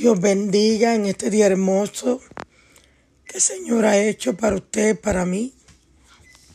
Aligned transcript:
Dios 0.00 0.18
bendiga 0.18 0.94
en 0.94 1.04
este 1.04 1.28
día 1.28 1.44
hermoso 1.44 2.22
que 3.26 3.36
el 3.36 3.42
Señor 3.42 3.84
ha 3.84 3.98
hecho 3.98 4.34
para 4.34 4.56
usted, 4.56 4.98
para 4.98 5.26
mí, 5.26 5.52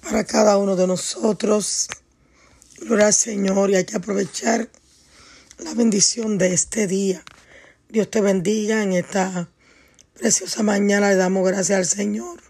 para 0.02 0.24
cada 0.24 0.58
uno 0.58 0.76
de 0.76 0.88
nosotros. 0.88 1.88
Gloria 2.80 3.06
al 3.06 3.14
Señor 3.14 3.70
y 3.70 3.76
hay 3.76 3.86
que 3.86 3.98
aprovechar 3.98 4.68
la 5.60 5.76
bendición 5.76 6.40
de 6.40 6.56
este 6.56 6.88
día. 6.88 7.24
Dios 7.88 8.10
te 8.10 8.20
bendiga 8.20 8.82
en 8.82 8.94
esta 8.94 9.48
preciosa 10.16 10.64
mañana. 10.64 11.10
Le 11.10 11.16
damos 11.16 11.48
gracias 11.48 11.78
al 11.78 11.86
Señor 11.86 12.42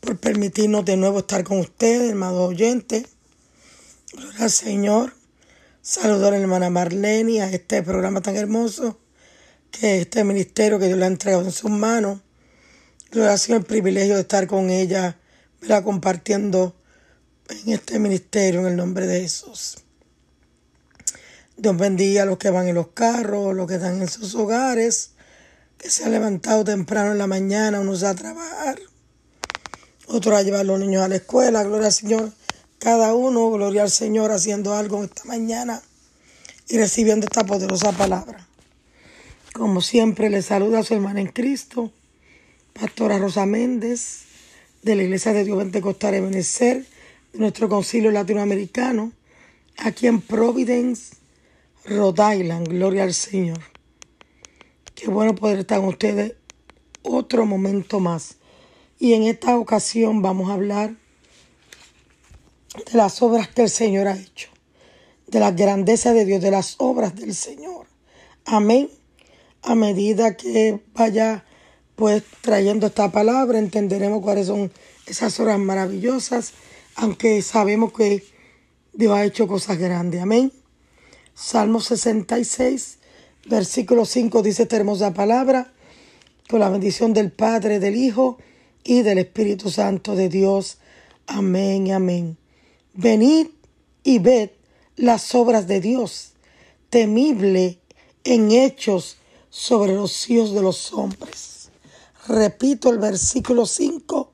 por 0.00 0.16
permitirnos 0.16 0.86
de 0.86 0.96
nuevo 0.96 1.18
estar 1.18 1.44
con 1.44 1.58
ustedes, 1.58 2.08
hermano 2.08 2.44
oyente. 2.44 3.06
Gloria 4.14 4.44
al 4.44 4.50
Señor. 4.50 5.14
Saludos 5.82 6.28
a 6.28 6.30
la 6.30 6.38
hermana 6.38 6.70
Marlene 6.70 7.42
a 7.42 7.50
este 7.50 7.82
programa 7.82 8.22
tan 8.22 8.36
hermoso 8.36 9.01
que 9.72 10.02
este 10.02 10.22
ministerio 10.22 10.78
que 10.78 10.86
Dios 10.86 10.98
le 10.98 11.06
ha 11.06 11.08
entregado 11.08 11.42
en 11.42 11.50
sus 11.50 11.70
manos. 11.70 12.20
Gloria 13.10 13.32
ha 13.32 13.38
sido 13.38 13.58
el 13.58 13.64
privilegio 13.64 14.14
de 14.14 14.20
estar 14.20 14.46
con 14.46 14.70
ella, 14.70 15.18
¿verdad? 15.60 15.82
compartiendo 15.82 16.76
en 17.48 17.72
este 17.72 17.98
ministerio 17.98 18.60
en 18.60 18.66
el 18.66 18.76
nombre 18.76 19.08
de 19.08 19.22
Jesús. 19.22 19.78
Dios 21.56 21.76
bendiga 21.76 22.22
a 22.22 22.26
los 22.26 22.38
que 22.38 22.50
van 22.50 22.68
en 22.68 22.76
los 22.76 22.88
carros, 22.88 23.54
los 23.54 23.66
que 23.66 23.74
están 23.74 24.00
en 24.00 24.08
sus 24.08 24.34
hogares, 24.36 25.10
que 25.76 25.90
se 25.90 26.04
han 26.04 26.12
levantado 26.12 26.62
temprano 26.62 27.10
en 27.10 27.18
la 27.18 27.26
mañana, 27.26 27.80
unos 27.80 28.04
a 28.04 28.14
trabajar, 28.14 28.78
otros 30.06 30.34
a 30.34 30.42
llevar 30.42 30.60
a 30.60 30.64
los 30.64 30.78
niños 30.78 31.02
a 31.02 31.08
la 31.08 31.16
escuela, 31.16 31.64
gloria 31.64 31.88
al 31.88 31.92
Señor 31.92 32.32
cada 32.82 33.14
uno, 33.14 33.48
gloria 33.52 33.82
al 33.82 33.90
Señor, 33.92 34.32
haciendo 34.32 34.74
algo 34.74 35.04
esta 35.04 35.22
mañana 35.24 35.80
y 36.68 36.78
recibiendo 36.78 37.26
esta 37.26 37.44
poderosa 37.44 37.92
palabra. 37.92 38.44
Como 39.52 39.82
siempre, 39.82 40.30
le 40.30 40.40
saluda 40.40 40.78
a 40.78 40.82
su 40.82 40.94
hermana 40.94 41.20
en 41.20 41.26
Cristo, 41.26 41.92
Pastora 42.72 43.18
Rosa 43.18 43.44
Méndez, 43.44 44.24
de 44.82 44.96
la 44.96 45.02
Iglesia 45.02 45.34
de 45.34 45.44
Dios 45.44 45.58
Pentecostal 45.58 46.14
Ebenezer, 46.14 46.86
de 47.34 47.38
nuestro 47.38 47.68
concilio 47.68 48.10
latinoamericano, 48.10 49.12
aquí 49.76 50.06
en 50.06 50.22
Providence, 50.22 51.16
Rhode 51.84 52.38
Island. 52.38 52.68
Gloria 52.68 53.02
al 53.02 53.12
Señor. 53.12 53.60
Qué 54.94 55.08
bueno 55.08 55.34
poder 55.34 55.58
estar 55.58 55.80
con 55.80 55.88
ustedes 55.88 56.34
otro 57.02 57.44
momento 57.44 58.00
más. 58.00 58.36
Y 58.98 59.12
en 59.12 59.24
esta 59.24 59.58
ocasión 59.58 60.22
vamos 60.22 60.48
a 60.48 60.54
hablar 60.54 60.94
de 62.90 62.96
las 62.96 63.20
obras 63.20 63.48
que 63.48 63.62
el 63.62 63.70
Señor 63.70 64.08
ha 64.08 64.16
hecho, 64.16 64.48
de 65.26 65.40
la 65.40 65.50
grandeza 65.50 66.14
de 66.14 66.24
Dios, 66.24 66.40
de 66.40 66.50
las 66.50 66.76
obras 66.78 67.14
del 67.16 67.34
Señor. 67.34 67.86
Amén. 68.46 68.88
A 69.62 69.74
medida 69.74 70.36
que 70.36 70.80
vaya 70.92 71.44
pues 71.94 72.24
trayendo 72.40 72.88
esta 72.88 73.12
palabra, 73.12 73.58
entenderemos 73.58 74.22
cuáles 74.22 74.48
son 74.48 74.72
esas 75.06 75.38
obras 75.38 75.58
maravillosas, 75.58 76.52
aunque 76.96 77.42
sabemos 77.42 77.92
que 77.92 78.24
Dios 78.92 79.12
ha 79.14 79.24
hecho 79.24 79.46
cosas 79.46 79.78
grandes. 79.78 80.20
Amén. 80.20 80.52
Salmo 81.34 81.80
66, 81.80 82.98
versículo 83.46 84.04
5 84.04 84.42
dice 84.42 84.64
esta 84.64 84.76
hermosa 84.76 85.14
palabra, 85.14 85.72
con 86.48 86.60
la 86.60 86.68
bendición 86.68 87.14
del 87.14 87.30
Padre, 87.30 87.78
del 87.78 87.96
Hijo 87.96 88.38
y 88.84 89.02
del 89.02 89.18
Espíritu 89.18 89.70
Santo 89.70 90.16
de 90.16 90.28
Dios. 90.28 90.78
Amén, 91.26 91.92
amén. 91.92 92.36
Venid 92.94 93.46
y 94.02 94.18
ved 94.18 94.50
las 94.96 95.34
obras 95.34 95.66
de 95.66 95.80
Dios, 95.80 96.32
temible 96.90 97.78
en 98.24 98.50
hechos 98.50 99.18
sobre 99.52 99.94
los 99.94 100.30
hijos 100.30 100.54
de 100.54 100.62
los 100.62 100.94
hombres. 100.94 101.68
Repito 102.26 102.88
el 102.88 102.98
versículo 102.98 103.66
5 103.66 104.30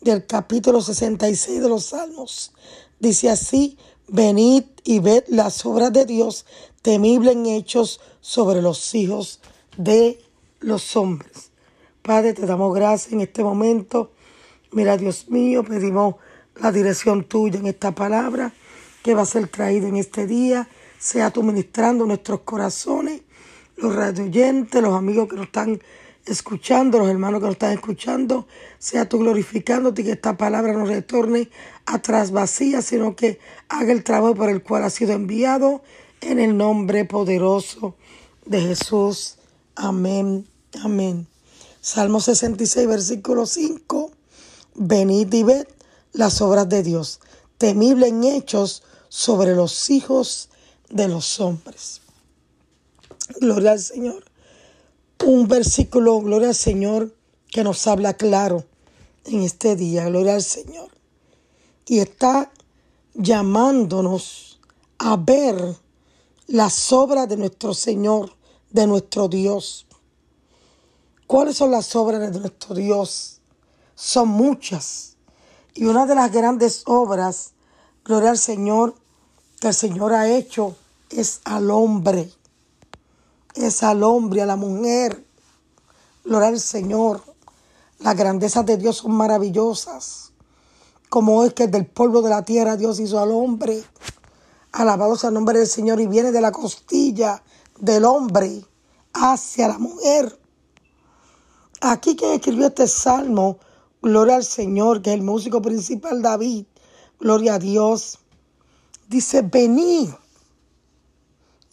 del 0.00 0.24
capítulo 0.24 0.80
66 0.80 1.60
de 1.60 1.68
los 1.68 1.84
Salmos. 1.84 2.52
Dice 2.98 3.28
así, 3.28 3.76
venid 4.08 4.64
y 4.82 5.00
ved 5.00 5.24
las 5.28 5.66
obras 5.66 5.92
de 5.92 6.06
Dios, 6.06 6.46
temible 6.80 7.32
en 7.32 7.44
hechos 7.44 8.00
sobre 8.22 8.62
los 8.62 8.94
hijos 8.94 9.40
de 9.76 10.18
los 10.60 10.96
hombres. 10.96 11.50
Padre, 12.00 12.32
te 12.32 12.46
damos 12.46 12.74
gracias 12.74 13.12
en 13.12 13.20
este 13.20 13.44
momento. 13.44 14.12
Mira, 14.72 14.96
Dios 14.96 15.28
mío, 15.28 15.62
pedimos 15.62 16.14
la 16.56 16.72
dirección 16.72 17.24
tuya 17.24 17.58
en 17.58 17.66
esta 17.66 17.94
palabra 17.94 18.54
que 19.02 19.14
va 19.14 19.22
a 19.22 19.26
ser 19.26 19.46
traída 19.48 19.88
en 19.88 19.96
este 19.96 20.26
día. 20.26 20.66
Sea 20.98 21.30
tú 21.30 21.42
ministrando 21.42 22.06
nuestros 22.06 22.40
corazones, 22.40 23.20
los 23.76 23.94
radioyentes, 23.94 24.82
los 24.82 24.94
amigos 24.94 25.28
que 25.28 25.36
nos 25.36 25.46
están 25.46 25.80
escuchando, 26.26 26.98
los 26.98 27.08
hermanos 27.08 27.40
que 27.40 27.46
nos 27.46 27.54
están 27.54 27.72
escuchando. 27.72 28.46
Sea 28.78 29.08
tú 29.08 29.18
glorificándote 29.18 30.02
y 30.02 30.04
que 30.06 30.12
esta 30.12 30.36
palabra 30.36 30.72
no 30.72 30.86
retorne 30.86 31.50
atrás 31.86 32.30
vacía, 32.30 32.82
sino 32.82 33.16
que 33.16 33.38
haga 33.68 33.92
el 33.92 34.04
trabajo 34.04 34.34
por 34.34 34.48
el 34.48 34.62
cual 34.62 34.84
ha 34.84 34.90
sido 34.90 35.12
enviado 35.12 35.82
en 36.20 36.38
el 36.38 36.56
nombre 36.56 37.04
poderoso 37.04 37.96
de 38.46 38.60
Jesús. 38.60 39.36
Amén. 39.74 40.46
Amén. 40.82 41.26
Salmo 41.80 42.20
66, 42.20 42.86
versículo 42.86 43.46
5. 43.46 44.10
Venid 44.74 45.32
y 45.32 45.42
ved 45.42 45.66
las 46.12 46.40
obras 46.40 46.68
de 46.68 46.82
Dios, 46.82 47.20
temible 47.58 48.08
en 48.08 48.24
hechos 48.24 48.82
sobre 49.08 49.54
los 49.54 49.90
hijos 49.90 50.48
de 50.88 51.08
los 51.08 51.40
hombres. 51.40 52.00
Gloria 53.40 53.72
al 53.72 53.80
Señor. 53.80 54.24
Un 55.24 55.48
versículo, 55.48 56.20
gloria 56.20 56.48
al 56.48 56.54
Señor, 56.54 57.14
que 57.48 57.64
nos 57.64 57.86
habla 57.86 58.14
claro 58.14 58.64
en 59.24 59.42
este 59.42 59.76
día, 59.76 60.06
gloria 60.06 60.34
al 60.34 60.42
Señor. 60.42 60.90
Y 61.86 62.00
está 62.00 62.50
llamándonos 63.14 64.60
a 64.98 65.16
ver 65.16 65.76
las 66.46 66.92
obras 66.92 67.28
de 67.28 67.36
nuestro 67.36 67.74
Señor, 67.74 68.32
de 68.70 68.86
nuestro 68.86 69.28
Dios. 69.28 69.86
¿Cuáles 71.26 71.56
son 71.56 71.70
las 71.70 71.96
obras 71.96 72.20
de 72.32 72.38
nuestro 72.38 72.74
Dios? 72.74 73.40
Son 73.94 74.28
muchas. 74.28 75.16
Y 75.74 75.86
una 75.86 76.06
de 76.06 76.14
las 76.14 76.30
grandes 76.30 76.82
obras, 76.86 77.52
gloria 78.04 78.30
al 78.30 78.38
Señor, 78.38 78.94
que 79.60 79.68
el 79.68 79.74
Señor 79.74 80.12
ha 80.12 80.28
hecho 80.28 80.76
es 81.10 81.40
al 81.44 81.70
hombre. 81.70 82.30
Es 83.54 83.82
al 83.82 84.02
hombre, 84.02 84.42
a 84.42 84.46
la 84.46 84.56
mujer. 84.56 85.24
Gloria 86.24 86.48
al 86.48 86.60
Señor. 86.60 87.22
Las 88.00 88.16
grandezas 88.16 88.66
de 88.66 88.76
Dios 88.76 88.96
son 88.98 89.12
maravillosas. 89.12 90.32
Como 91.08 91.44
es 91.44 91.54
que 91.54 91.68
del 91.68 91.86
polvo 91.86 92.22
de 92.22 92.30
la 92.30 92.42
tierra 92.42 92.76
Dios 92.76 92.98
hizo 92.98 93.20
al 93.20 93.30
hombre. 93.30 93.82
Alabado 94.72 95.16
sea 95.16 95.28
el 95.28 95.34
nombre 95.34 95.58
del 95.58 95.68
Señor 95.68 96.00
y 96.00 96.08
viene 96.08 96.32
de 96.32 96.40
la 96.40 96.50
costilla 96.50 97.42
del 97.78 98.04
hombre 98.04 98.64
hacia 99.12 99.68
la 99.68 99.78
mujer. 99.78 100.40
Aquí 101.80 102.16
quien 102.16 102.32
escribió 102.32 102.66
este 102.66 102.88
salmo 102.88 103.58
Gloria 104.04 104.36
al 104.36 104.44
Señor, 104.44 105.00
que 105.00 105.10
es 105.10 105.16
el 105.16 105.22
músico 105.22 105.62
principal 105.62 106.20
David. 106.20 106.66
Gloria 107.18 107.54
a 107.54 107.58
Dios. 107.58 108.18
Dice, 109.08 109.40
venid. 109.40 110.10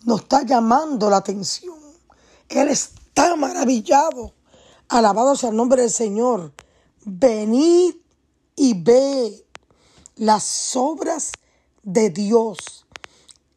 Nos 0.06 0.22
está 0.22 0.44
llamando 0.44 1.10
la 1.10 1.18
atención. 1.18 1.78
Él 2.50 2.68
está 2.70 3.36
maravillado. 3.36 4.34
Alabado 4.90 5.36
sea 5.36 5.50
el 5.50 5.56
nombre 5.56 5.84
del 5.84 5.92
Señor. 5.92 6.54
Venid 7.06 7.96
y 8.56 8.74
ve 8.82 9.46
las 10.16 10.76
obras 10.76 11.32
de 11.84 12.10
Dios, 12.10 12.86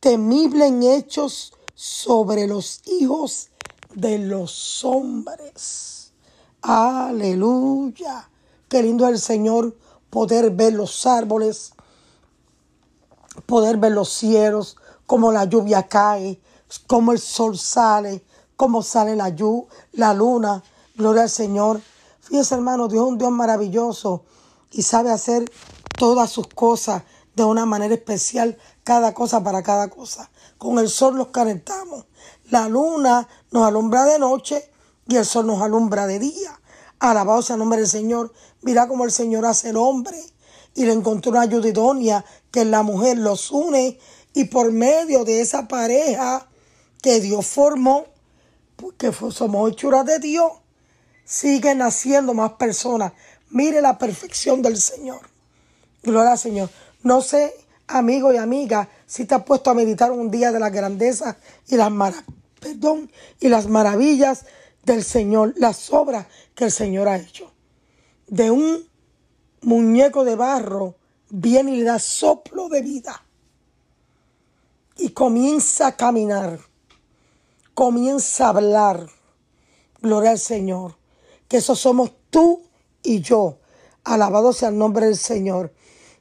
temible 0.01 0.67
en 0.67 0.83
hechos 0.83 1.53
sobre 1.75 2.47
los 2.47 2.81
hijos 2.87 3.51
de 3.95 4.19
los 4.19 4.85
hombres. 4.85 6.13
Aleluya. 6.63 8.31
Qué 8.69 8.83
lindo 8.83 9.07
el 9.09 9.19
Señor 9.19 9.77
poder 10.09 10.51
ver 10.51 10.73
los 10.73 11.07
árboles, 11.07 11.75
poder 13.47 13.77
ver 13.77 13.93
los 13.93 14.09
cielos, 14.09 14.77
cómo 15.07 15.33
la 15.33 15.45
lluvia 15.45 15.87
cae, 15.89 16.41
cómo 16.87 17.13
el 17.13 17.19
sol 17.19 17.59
sale, 17.59 18.25
cómo 18.57 18.83
sale 18.83 19.17
la, 19.17 19.35
la 19.93 20.15
luna. 20.15 20.63
Gloria 20.97 21.23
al 21.23 21.31
Señor. 21.31 21.81
Fíjese, 22.21 22.55
hermano, 22.55 22.89
Dios 22.89 23.05
es 23.05 23.09
un 23.11 23.19
Dios 23.19 23.31
maravilloso 23.31 24.25
y 24.71 24.83
sabe 24.83 25.11
hacer 25.11 25.51
todas 25.99 26.31
sus 26.31 26.49
cosas 26.49 27.03
de 27.35 27.45
una 27.45 27.67
manera 27.67 27.95
especial, 27.95 28.57
cada 28.85 29.13
cosa 29.13 29.43
para 29.43 29.63
cada 29.63 29.89
cosa. 29.89 30.31
Con 30.59 30.79
el 30.79 30.89
sol 30.89 31.17
nos 31.17 31.29
calentamos. 31.29 32.07
La 32.51 32.69
luna 32.69 33.29
nos 33.51 33.67
alumbra 33.67 34.05
de 34.05 34.19
noche 34.19 34.71
y 35.09 35.17
el 35.17 35.25
sol 35.25 35.47
nos 35.47 35.61
alumbra 35.63 36.07
de 36.07 36.19
día. 36.19 36.61
Alabado 36.99 37.43
sea 37.43 37.55
el 37.55 37.61
nombre 37.61 37.81
del 37.81 37.89
Señor. 37.89 38.33
Mira 38.63 38.89
cómo 38.89 39.05
el 39.05 39.13
Señor 39.13 39.45
hace 39.47 39.71
el 39.71 39.77
hombre 39.77 40.17
y 40.75 40.85
le 40.85 40.93
encontró 40.93 41.33
una 41.33 41.43
ayuda 41.43 41.69
idónea 41.69 42.25
que 42.51 42.65
la 42.65 42.83
mujer 42.83 43.19
los 43.19 43.51
une 43.51 43.99
y 44.35 44.45
por 44.45 44.73
medio 44.73 45.25
de 45.25 45.41
esa 45.41 45.69
pareja 45.69 46.47
que 47.01 47.21
Dios 47.21 47.47
formó, 47.47 48.07
porque 48.77 49.13
somos 49.13 49.71
hechuras 49.71 50.05
de 50.05 50.19
Dios, 50.19 50.53
siguen 51.25 51.79
naciendo 51.79 52.35
más 52.35 52.53
personas. 52.53 53.13
Mire 53.51 53.81
la 53.81 53.97
perfección 53.97 54.61
del 54.61 54.77
Señor. 54.77 55.21
Gloria 56.03 56.33
al 56.33 56.39
Señor. 56.39 56.69
No 57.03 57.23
sé, 57.23 57.55
amigo 57.87 58.33
y 58.33 58.37
amiga, 58.37 58.89
si 59.07 59.25
te 59.25 59.35
has 59.35 59.45
puesto 59.45 59.71
a 59.71 59.75
meditar 59.75 60.11
un 60.11 60.31
día 60.31 60.51
de 60.51 60.59
la 60.59 60.71
grandeza 60.71 61.37
y 61.69 61.77
las, 61.77 61.93
y 63.41 63.49
las 63.49 63.69
maravillas 63.69 64.47
del 64.85 65.05
Señor, 65.05 65.55
las 65.57 65.93
obras 65.93 66.27
que 66.55 66.65
el 66.65 66.73
Señor 66.73 67.09
ha 67.09 67.19
hecho. 67.19 67.53
De 68.27 68.51
un 68.51 68.89
muñeco 69.63 70.25
de 70.25 70.35
barro 70.35 70.97
viene 71.31 71.73
y 71.73 71.77
le 71.79 71.85
da 71.85 71.99
soplo 71.99 72.69
de 72.69 72.83
vida. 72.83 73.24
Y 74.97 75.11
comienza 75.11 75.89
a 75.89 75.97
caminar. 75.97 76.59
Comienza 77.75 78.47
a 78.47 78.49
hablar. 78.51 79.09
Gloria 80.01 80.31
al 80.31 80.39
Señor. 80.39 80.97
Que 81.49 81.59
eso 81.59 81.75
somos 81.75 82.13
tú 82.31 82.63
y 83.03 83.21
yo. 83.21 83.59
Alabado 84.05 84.53
sea 84.53 84.69
el 84.69 84.79
nombre 84.79 85.07
del 85.07 85.17
Señor. 85.17 85.73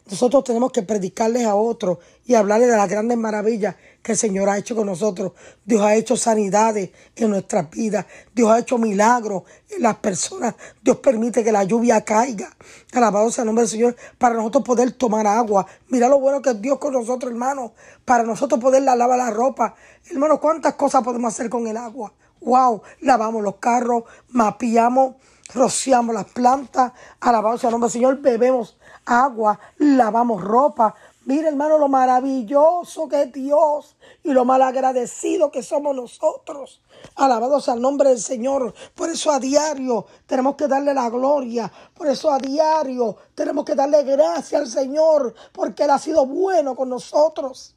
Nosotros 0.10 0.44
tenemos 0.44 0.72
que 0.72 0.84
predicarles 0.84 1.46
a 1.46 1.56
otros 1.56 2.00
y 2.26 2.36
hablarles 2.36 2.70
de 2.70 2.78
las 2.78 2.90
grandes 2.90 3.18
maravillas 3.18 3.76
que 4.04 4.12
el 4.12 4.18
Señor 4.18 4.50
ha 4.50 4.58
hecho 4.58 4.76
con 4.76 4.86
nosotros. 4.86 5.32
Dios 5.66 5.82
ha 5.82 5.96
hecho 5.96 6.18
sanidades 6.18 6.92
en 7.16 7.30
nuestras 7.30 7.70
vidas. 7.72 8.06
Dios 8.36 8.52
ha 8.52 8.60
hecho 8.60 8.78
milagros 8.78 9.44
en 9.70 9.82
las 9.82 9.96
personas. 9.96 10.56
Dios 10.84 10.98
permite 10.98 11.44
que 11.44 11.54
la 11.54 11.64
lluvia 11.64 12.02
caiga. 12.04 12.56
Alabado 12.94 13.32
sea 13.32 13.44
el 13.44 13.48
nombre 13.48 13.64
del 13.64 13.70
Señor 13.70 13.96
para 14.18 14.36
nosotros 14.36 14.66
poder 14.66 14.92
tomar 14.92 15.26
agua. 15.26 15.66
Mira 15.88 16.10
lo 16.10 16.20
bueno 16.20 16.42
que 16.42 16.50
es 16.50 16.62
Dios 16.62 16.78
con 16.80 16.94
nosotros, 16.94 17.32
hermano. 17.32 17.74
Para 18.04 18.24
nosotros 18.24 18.60
poder 18.60 18.84
lavar 18.84 19.18
la 19.18 19.32
ropa. 19.32 19.74
Hermano, 20.12 20.40
¿cuántas 20.40 20.74
cosas 20.74 21.02
podemos 21.02 21.34
hacer 21.34 21.50
con 21.50 21.66
el 21.66 21.78
agua? 21.78 22.12
Wow, 22.42 22.82
lavamos 23.00 23.42
los 23.42 23.56
carros, 23.56 24.04
mapeamos, 24.32 25.16
rociamos 25.54 26.14
las 26.14 26.26
plantas. 26.26 26.92
Alabado 27.22 27.58
sea 27.58 27.70
el 27.70 27.72
nombre 27.72 27.88
del 27.88 27.94
Señor, 27.94 28.20
bebemos 28.20 28.78
agua, 29.06 29.60
lavamos 29.78 30.42
ropa. 30.42 30.94
Mira, 31.26 31.48
hermano, 31.48 31.78
lo 31.78 31.88
maravilloso 31.88 33.08
que 33.08 33.22
es 33.24 33.32
Dios 33.32 33.96
y 34.24 34.34
lo 34.34 34.44
malagradecido 34.44 35.52
que 35.52 35.64
somos 35.64 35.96
nosotros. 35.96 36.82
Alabados 37.16 37.70
al 37.70 37.80
nombre 37.80 38.10
del 38.10 38.20
Señor. 38.20 38.74
Por 38.94 39.10
eso 39.10 39.32
a 39.32 39.40
diario 39.40 40.06
tenemos 40.26 40.56
que 40.56 40.68
darle 40.68 40.94
la 40.94 41.10
gloria. 41.10 41.72
Por 41.94 42.08
eso 42.08 42.30
a 42.30 42.40
diario 42.40 43.16
tenemos 43.36 43.64
que 43.64 43.74
darle 43.74 44.04
gracias 44.04 44.62
al 44.62 44.68
Señor 44.68 45.34
porque 45.54 45.84
Él 45.84 45.92
ha 45.92 46.00
sido 46.00 46.26
bueno 46.26 46.76
con 46.76 46.90
nosotros. 46.90 47.74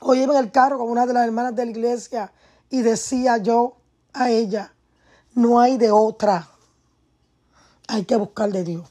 Hoy 0.00 0.22
iba 0.22 0.38
en 0.38 0.44
el 0.44 0.50
carro 0.50 0.78
con 0.78 0.88
una 0.88 1.04
de 1.04 1.12
las 1.12 1.26
hermanas 1.26 1.54
de 1.54 1.66
la 1.66 1.70
iglesia 1.72 2.32
y 2.70 2.80
decía 2.80 3.36
yo 3.36 3.76
a 4.14 4.30
ella, 4.30 4.72
no 5.34 5.60
hay 5.60 5.76
de 5.76 5.90
otra. 5.90 6.48
Hay 7.86 8.04
que 8.04 8.16
buscar 8.16 8.50
de 8.50 8.64
Dios. 8.64 8.88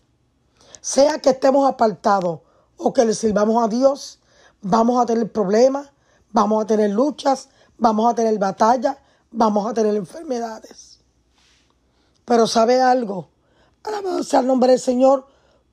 Sea 0.81 1.19
que 1.19 1.31
estemos 1.31 1.67
apartados 1.67 2.41
o 2.77 2.94
que 2.94 3.06
le 3.06 3.13
sirvamos 3.13 3.63
a 3.63 3.68
Dios, 3.68 4.19
vamos 4.62 5.01
a 5.01 5.06
tener 5.06 5.31
problemas, 5.31 5.89
vamos 6.31 6.63
a 6.63 6.68
tener 6.68 6.91
luchas, 6.91 7.50
vamos 7.77 8.12
a 8.12 8.15
tener 8.15 8.38
batallas, 8.39 8.97
vamos 9.31 9.69
a 9.69 9.74
tener 9.74 9.95
enfermedades. 9.95 11.00
Pero 12.25 12.47
¿sabe 12.47 12.81
algo? 12.81 13.29
Alabado 13.83 14.24
sea 14.24 14.41
el 14.41 14.47
nombre 14.47 14.71
del 14.71 14.79
Señor. 14.79 15.25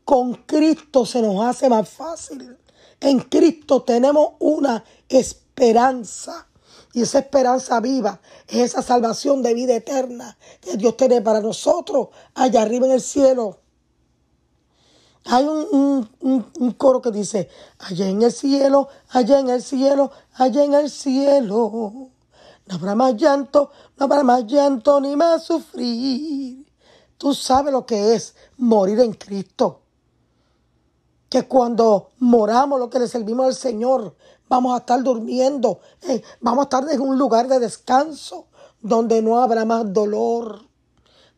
Con 0.05 0.35
Cristo 0.35 1.05
se 1.05 1.21
nos 1.21 1.45
hace 1.45 1.69
más 1.69 1.89
fácil. 1.89 2.57
En 3.01 3.21
Cristo 3.21 3.83
tenemos 3.83 4.35
una 4.39 4.85
esperanza. 5.09 6.47
Y 6.93 7.03
esa 7.03 7.19
esperanza 7.19 7.81
viva 7.81 8.21
es 8.47 8.71
esa 8.71 8.83
salvación 8.83 9.43
de 9.43 9.53
vida 9.53 9.75
eterna 9.75 10.39
que 10.61 10.77
Dios 10.77 10.97
tiene 10.97 11.21
para 11.21 11.41
nosotros 11.41 12.09
allá 12.35 12.63
arriba 12.63 12.87
en 12.87 12.93
el 12.93 13.01
cielo. 13.01 13.59
Hay 15.27 15.47
un, 15.47 16.75
coro 16.77 17.01
que 17.01 17.11
dice, 17.11 17.49
allá 17.79 18.09
en 18.09 18.23
el 18.23 18.33
cielo, 18.33 18.89
allá 19.09 19.41
en 19.41 19.49
el 19.49 19.63
cielo, 19.63 20.11
allá 20.35 20.65
en 20.65 20.75
el 20.75 20.91
cielo. 20.91 22.11
No 22.67 22.75
habrá 22.75 22.95
más 22.95 23.17
llanto, 23.17 23.71
no 23.97 24.05
habrá 24.05 24.23
más 24.23 24.47
llanto 24.47 25.01
ni 25.01 25.17
más 25.17 25.45
sufrir. 25.45 26.67
Tú 27.17 27.33
sabes 27.33 27.73
lo 27.73 27.87
que 27.87 28.15
es 28.15 28.35
morir 28.59 29.01
en 29.01 29.15
Cristo. 29.15 29.81
Que 31.31 31.49
cuando 31.49 32.11
moramos 32.19 32.79
lo 32.79 32.91
que 32.91 32.99
le 32.99 33.09
servimos 33.09 33.47
al 33.47 33.55
Señor, 33.55 34.15
vamos 34.49 34.75
a 34.75 34.79
estar 34.79 35.03
durmiendo, 35.03 35.81
eh, 36.03 36.23
vamos 36.41 36.63
a 36.63 36.65
estar 36.65 36.85
en 36.91 37.01
un 37.01 37.19
lugar 37.19 37.49
de 37.49 37.59
descanso 37.59 38.47
donde 38.81 39.23
no 39.23 39.41
habrá 39.41 39.65
más 39.65 39.91
dolor, 39.93 40.61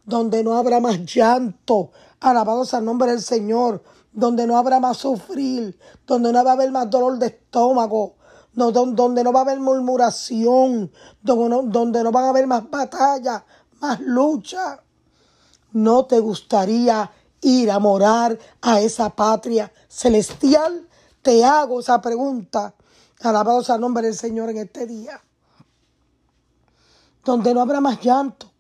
donde 0.04 0.42
no 0.42 0.56
habrá 0.56 0.80
más 0.80 1.04
llanto, 1.04 1.92
Alabados 2.20 2.74
al 2.74 2.84
nombre 2.84 3.10
del 3.10 3.22
Señor, 3.22 3.82
donde 4.12 4.46
no 4.46 4.56
habrá 4.56 4.80
más 4.80 4.96
sufrir, 4.96 5.78
donde 6.06 6.32
no 6.32 6.42
va 6.42 6.50
a 6.50 6.54
haber 6.54 6.70
más 6.70 6.88
dolor 6.88 7.18
de 7.18 7.26
estómago, 7.26 8.14
donde 8.54 9.22
no 9.22 9.32
va 9.32 9.40
a 9.40 9.42
haber 9.42 9.60
murmuración, 9.60 10.90
donde 11.22 11.48
no, 11.48 11.62
donde 11.64 12.02
no 12.02 12.10
van 12.10 12.24
a 12.24 12.28
haber 12.30 12.46
más 12.46 12.68
batalla, 12.70 13.44
más 13.80 14.00
lucha. 14.00 14.80
¿No 15.72 16.06
te 16.06 16.20
gustaría 16.20 17.10
ir 17.42 17.70
a 17.70 17.78
morar 17.78 18.38
a 18.62 18.80
esa 18.80 19.10
patria 19.10 19.70
celestial? 19.88 20.88
Te 21.20 21.44
hago 21.44 21.80
esa 21.80 22.00
pregunta. 22.00 22.74
Alabados 23.20 23.68
al 23.68 23.80
nombre 23.80 24.06
del 24.06 24.16
Señor 24.16 24.48
en 24.48 24.58
este 24.58 24.86
día. 24.86 25.20
Donde 27.24 27.52
no 27.52 27.60
habrá 27.60 27.80
más 27.80 28.00
llanto, 28.00 28.50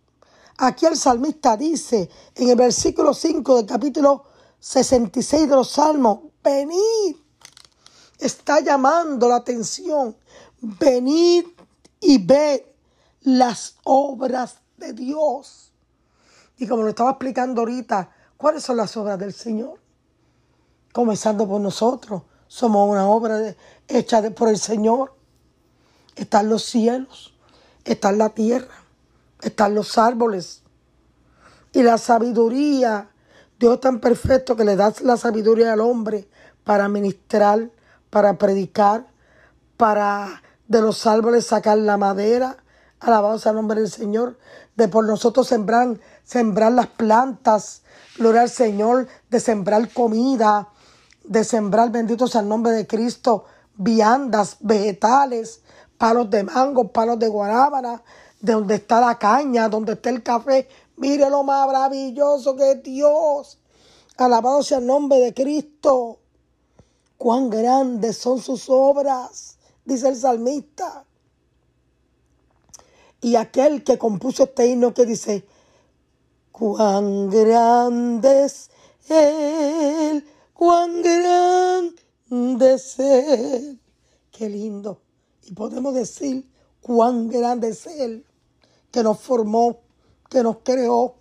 Aquí 0.58 0.86
el 0.86 0.96
salmista 0.96 1.56
dice 1.56 2.08
en 2.34 2.48
el 2.48 2.56
versículo 2.56 3.12
5 3.12 3.56
del 3.56 3.66
capítulo 3.66 4.24
66 4.58 5.48
de 5.48 5.54
los 5.54 5.70
Salmos, 5.70 6.20
venid, 6.42 7.16
está 8.18 8.60
llamando 8.60 9.28
la 9.28 9.36
atención, 9.36 10.16
venid 10.60 11.44
y 12.00 12.24
ved 12.24 12.62
las 13.20 13.76
obras 13.84 14.60
de 14.78 14.94
Dios. 14.94 15.72
Y 16.56 16.66
como 16.66 16.84
lo 16.84 16.88
estaba 16.88 17.10
explicando 17.10 17.60
ahorita, 17.60 18.10
¿cuáles 18.38 18.62
son 18.62 18.78
las 18.78 18.96
obras 18.96 19.18
del 19.18 19.34
Señor? 19.34 19.78
Comenzando 20.90 21.46
por 21.46 21.60
nosotros, 21.60 22.22
somos 22.48 22.88
una 22.88 23.06
obra 23.06 23.54
hecha 23.86 24.30
por 24.30 24.48
el 24.48 24.58
Señor. 24.58 25.14
Están 26.14 26.48
los 26.48 26.64
cielos, 26.64 27.34
está 27.84 28.10
la 28.12 28.30
tierra 28.30 28.85
están 29.48 29.74
los 29.74 29.98
árboles. 29.98 30.62
Y 31.72 31.82
la 31.82 31.98
sabiduría, 31.98 33.10
Dios 33.58 33.80
tan 33.80 34.00
perfecto 34.00 34.56
que 34.56 34.64
le 34.64 34.76
da 34.76 34.92
la 35.02 35.16
sabiduría 35.16 35.72
al 35.72 35.80
hombre 35.80 36.28
para 36.64 36.88
ministrar, 36.88 37.70
para 38.10 38.38
predicar, 38.38 39.06
para 39.76 40.42
de 40.68 40.80
los 40.80 41.06
árboles 41.06 41.46
sacar 41.46 41.78
la 41.78 41.96
madera. 41.96 42.56
Alabado 43.00 43.38
sea 43.38 43.50
el 43.50 43.56
nombre 43.56 43.80
del 43.80 43.90
Señor. 43.90 44.38
De 44.74 44.88
por 44.88 45.06
nosotros 45.06 45.46
sembrar, 45.46 45.98
sembrar 46.24 46.72
las 46.72 46.88
plantas. 46.88 47.82
Gloria 48.18 48.42
al 48.42 48.50
Señor. 48.50 49.06
De 49.30 49.38
sembrar 49.38 49.92
comida. 49.92 50.68
De 51.24 51.44
sembrar, 51.44 51.90
bendito 51.90 52.26
sea 52.26 52.40
el 52.40 52.48
nombre 52.48 52.72
de 52.72 52.86
Cristo, 52.86 53.44
viandas, 53.76 54.56
vegetales, 54.60 55.60
palos 55.98 56.30
de 56.30 56.44
mango, 56.44 56.92
palos 56.92 57.18
de 57.18 57.28
guanábana, 57.28 58.02
de 58.40 58.52
donde 58.52 58.76
está 58.76 59.00
la 59.00 59.18
caña, 59.18 59.68
donde 59.68 59.94
está 59.94 60.10
el 60.10 60.22
café. 60.22 60.68
Mire 60.96 61.28
lo 61.30 61.42
maravilloso 61.42 62.56
que 62.56 62.72
es 62.72 62.82
Dios. 62.82 63.58
Alabado 64.16 64.62
sea 64.62 64.78
el 64.78 64.86
nombre 64.86 65.18
de 65.20 65.34
Cristo. 65.34 66.18
Cuán 67.18 67.48
grandes 67.48 68.18
son 68.18 68.40
sus 68.40 68.68
obras, 68.68 69.58
dice 69.84 70.08
el 70.08 70.16
salmista. 70.16 71.04
Y 73.20 73.36
aquel 73.36 73.82
que 73.82 73.98
compuso 73.98 74.44
este 74.44 74.66
himno 74.66 74.92
que 74.92 75.06
dice, 75.06 75.46
cuán 76.52 77.30
grande 77.30 78.44
es 78.44 78.70
Él, 79.08 80.26
cuán 80.52 81.02
grande 81.02 82.74
es 82.74 82.98
Él. 82.98 83.80
Qué 84.30 84.48
lindo. 84.48 85.00
Y 85.42 85.52
podemos 85.52 85.94
decir, 85.94 86.46
cuán 86.86 87.28
grande 87.28 87.70
es 87.70 87.84
Él, 87.88 88.24
que 88.92 89.02
nos 89.02 89.18
formó, 89.18 89.80
que 90.30 90.44
nos 90.44 90.58
creó, 90.58 91.16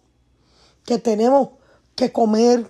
que 0.85 0.99
tenemos 0.99 1.49
que 1.95 2.11
comer, 2.11 2.69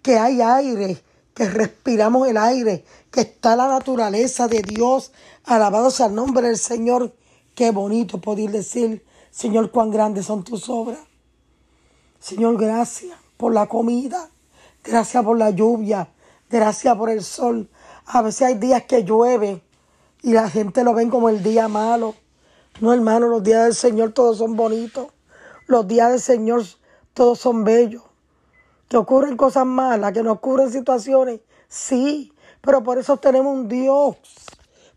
que 0.00 0.16
hay 0.16 0.40
aire, 0.40 1.02
que 1.34 1.48
respiramos 1.48 2.28
el 2.28 2.36
aire, 2.36 2.84
que 3.10 3.22
está 3.22 3.56
la 3.56 3.66
naturaleza 3.66 4.46
de 4.46 4.62
Dios. 4.62 5.10
Alabado 5.42 5.90
sea 5.90 6.06
el 6.06 6.14
nombre 6.14 6.46
del 6.46 6.58
Señor. 6.58 7.12
Qué 7.56 7.72
bonito 7.72 8.20
poder 8.20 8.52
decir, 8.52 9.04
Señor, 9.32 9.72
cuán 9.72 9.90
grandes 9.90 10.26
son 10.26 10.44
tus 10.44 10.68
obras. 10.68 11.00
Señor, 12.20 12.56
gracias 12.56 13.18
por 13.36 13.52
la 13.52 13.66
comida, 13.66 14.30
gracias 14.84 15.24
por 15.24 15.36
la 15.36 15.50
lluvia, 15.50 16.08
gracias 16.48 16.96
por 16.96 17.10
el 17.10 17.24
sol. 17.24 17.68
A 18.06 18.22
veces 18.22 18.42
hay 18.42 18.54
días 18.54 18.84
que 18.84 19.02
llueve 19.02 19.60
y 20.24 20.32
la 20.32 20.48
gente 20.48 20.84
lo 20.84 20.94
ven 20.94 21.10
como 21.10 21.28
el 21.28 21.42
día 21.42 21.68
malo. 21.68 22.14
No, 22.80 22.94
hermano, 22.94 23.28
los 23.28 23.42
días 23.42 23.64
del 23.64 23.74
Señor 23.74 24.12
todos 24.12 24.38
son 24.38 24.56
bonitos. 24.56 25.08
Los 25.66 25.86
días 25.86 26.10
del 26.12 26.20
Señor 26.20 26.64
todos 27.12 27.38
son 27.38 27.62
bellos. 27.62 28.02
Que 28.88 28.96
ocurren 28.96 29.36
cosas 29.36 29.66
malas, 29.66 30.12
que 30.12 30.22
nos 30.22 30.36
ocurren 30.36 30.72
situaciones, 30.72 31.40
sí, 31.68 32.32
pero 32.62 32.82
por 32.82 32.96
eso 32.96 33.18
tenemos 33.18 33.54
un 33.54 33.68
Dios. 33.68 34.16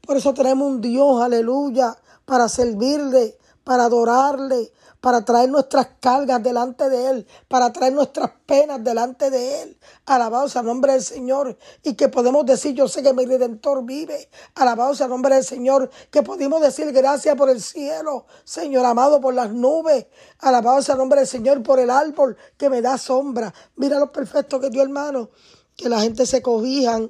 Por 0.06 0.16
eso 0.16 0.34
tenemos 0.34 0.66
un 0.66 0.80
Dios, 0.80 1.22
aleluya, 1.22 1.98
para 2.24 2.48
servirle, 2.48 3.38
para 3.66 3.84
adorarle, 3.84 4.72
para 5.08 5.24
traer 5.24 5.50
nuestras 5.50 5.88
cargas 6.02 6.44
delante 6.44 6.90
de 6.90 7.10
Él, 7.10 7.28
para 7.48 7.72
traer 7.72 7.94
nuestras 7.94 8.30
penas 8.46 8.84
delante 8.84 9.30
de 9.30 9.62
Él. 9.62 9.78
Alabados 10.06 10.58
al 10.58 10.66
nombre 10.66 10.92
del 10.92 11.02
Señor. 11.02 11.58
Y 11.82 11.94
que 11.94 12.10
podemos 12.10 12.46
decir, 12.46 12.76
yo 12.76 12.90
sé 12.90 13.02
que 13.02 13.14
mi 13.14 13.24
Redentor 13.24 13.86
vive. 13.86 14.30
Alabados 14.56 15.00
al 15.00 15.10
nombre 15.10 15.36
del 15.36 15.46
Señor. 15.46 15.90
Que 16.12 16.24
podemos 16.24 16.60
decir 16.60 16.92
gracias 16.92 17.38
por 17.38 17.50
el 17.50 17.62
cielo, 17.62 18.26
Señor 18.44 18.86
amado, 18.86 19.22
por 19.22 19.34
las 19.34 19.50
nubes. 19.50 20.08
Alabados 20.40 20.90
al 20.90 20.98
nombre 20.98 21.22
del 21.22 21.28
Señor 21.30 21.64
por 21.64 21.80
el 21.80 21.90
árbol 21.90 22.36
que 22.58 22.70
me 22.70 22.82
da 22.82 22.98
sombra. 22.98 23.54
Mira 23.78 24.00
lo 24.00 24.12
perfecto 24.12 24.60
que 24.60 24.70
dio 24.70 24.82
hermano. 24.82 25.30
Que 25.78 25.88
la 25.88 26.02
gente 26.02 26.26
se 26.26 26.42
cobijan 26.42 27.10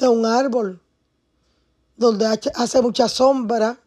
de 0.00 0.08
un 0.08 0.26
árbol 0.26 0.82
donde 1.96 2.26
hace 2.56 2.82
mucha 2.82 3.08
sombra 3.08 3.78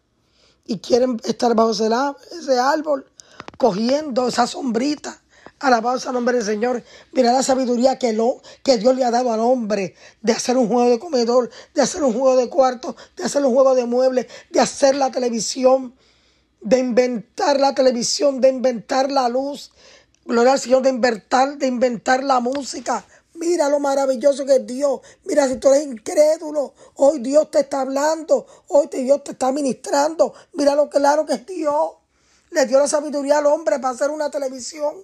y 0.68 0.80
quieren 0.80 1.20
estar 1.24 1.56
bajo 1.56 1.72
ese 1.72 2.60
árbol, 2.60 3.10
cogiendo 3.58 4.28
esa 4.28 4.48
sombrita. 4.48 5.22
Alabado 5.60 6.00
sea 6.00 6.12
nombre 6.12 6.38
del 6.38 6.46
Señor. 6.46 6.84
Mira 7.14 7.34
la 7.34 7.42
sabiduría 7.42 7.98
que, 7.98 8.14
lo, 8.14 8.42
que 8.64 8.78
Dios 8.78 8.96
le 8.96 9.04
ha 9.04 9.12
dado 9.12 9.34
al 9.34 9.40
hombre 9.40 9.96
de 10.22 10.34
hacer 10.34 10.56
un 10.56 10.68
juego 10.68 10.90
de 10.90 11.00
comedor, 11.00 11.50
de 11.74 11.82
hacer 11.82 12.04
un 12.04 12.14
juego 12.14 12.38
de 12.38 12.48
cuarto, 12.48 12.96
de 13.16 13.24
hacer 13.24 13.44
un 13.44 13.54
juego 13.54 13.74
de 13.74 13.86
muebles, 13.86 14.28
de 14.52 14.60
hacer 14.60 14.96
la 14.96 15.12
televisión, 15.12 15.96
de 16.62 16.78
inventar 16.78 17.60
la 17.60 17.74
televisión, 17.74 18.40
de 18.40 18.50
inventar 18.50 19.12
la 19.12 19.30
luz. 19.30 19.72
Gloria 20.26 20.54
al 20.54 20.60
Señor, 20.60 20.84
de 20.84 20.90
inventar, 20.90 21.58
de 21.58 21.66
inventar 21.66 22.24
la 22.24 22.40
música. 22.40 23.04
Mira 23.34 23.70
lo 23.70 23.80
maravilloso 23.80 24.46
que 24.46 24.58
es 24.58 24.68
Dios. 24.68 25.02
Mira, 25.26 25.48
si 25.48 25.58
tú 25.58 25.70
eres 25.70 25.86
incrédulo, 25.88 26.74
hoy 26.96 27.20
Dios 27.20 27.50
te 27.50 27.62
está 27.62 27.82
hablando, 27.82 28.46
hoy 28.68 28.90
Dios 28.92 29.24
te 29.24 29.32
está 29.32 29.52
ministrando. 29.52 30.34
Mira 30.54 30.76
lo 30.76 30.90
claro 30.90 31.26
que 31.26 31.34
es 31.34 31.46
Dios. 31.46 31.92
Le 32.52 32.66
dio 32.66 32.80
la 32.80 32.88
sabiduría 32.88 33.40
al 33.40 33.46
hombre 33.46 33.80
para 33.80 33.94
hacer 33.94 34.10
una 34.10 34.30
televisión, 34.30 34.96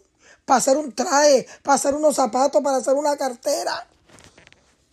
para 0.46 0.58
hacer 0.58 0.78
un 0.78 0.94
traje, 0.94 1.48
para 1.62 1.76
hacer 1.76 1.94
unos 1.94 2.16
zapatos, 2.16 2.62
para 2.62 2.78
hacer 2.78 2.94
una 2.94 3.18
cartera. 3.18 3.88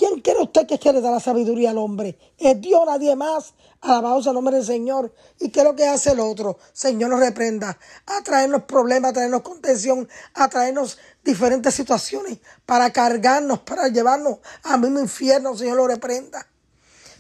¿Quién 0.01 0.23
quiere 0.23 0.41
usted 0.41 0.67
que 0.67 0.79
quiere 0.79 1.03
dar 1.03 1.13
la 1.13 1.21
sabiduría 1.21 1.73
al 1.73 1.77
hombre? 1.77 2.19
Es 2.39 2.59
Dios, 2.59 2.81
nadie 2.87 3.15
más. 3.17 3.53
Alabado 3.83 4.23
sea 4.23 4.31
el 4.31 4.37
nombre 4.37 4.57
del 4.57 4.65
Señor. 4.65 5.15
¿Y 5.39 5.51
qué 5.51 5.61
es 5.61 5.65
lo 5.67 5.77
que 5.77 5.87
hace 5.87 6.13
el 6.13 6.21
otro? 6.21 6.57
Señor 6.73 7.11
nos 7.11 7.21
reprenda. 7.21 7.79
A 8.07 8.23
traernos 8.23 8.63
problemas, 8.63 9.11
a 9.11 9.13
traernos 9.13 9.43
contención, 9.43 10.09
a 10.33 10.49
traernos 10.49 10.97
diferentes 11.23 11.75
situaciones 11.75 12.39
para 12.65 12.91
cargarnos, 12.95 13.59
para 13.59 13.89
llevarnos 13.89 14.39
a 14.63 14.79
mismo 14.79 15.01
infierno, 15.01 15.55
Señor 15.55 15.77
lo 15.77 15.87
reprenda. 15.87 16.47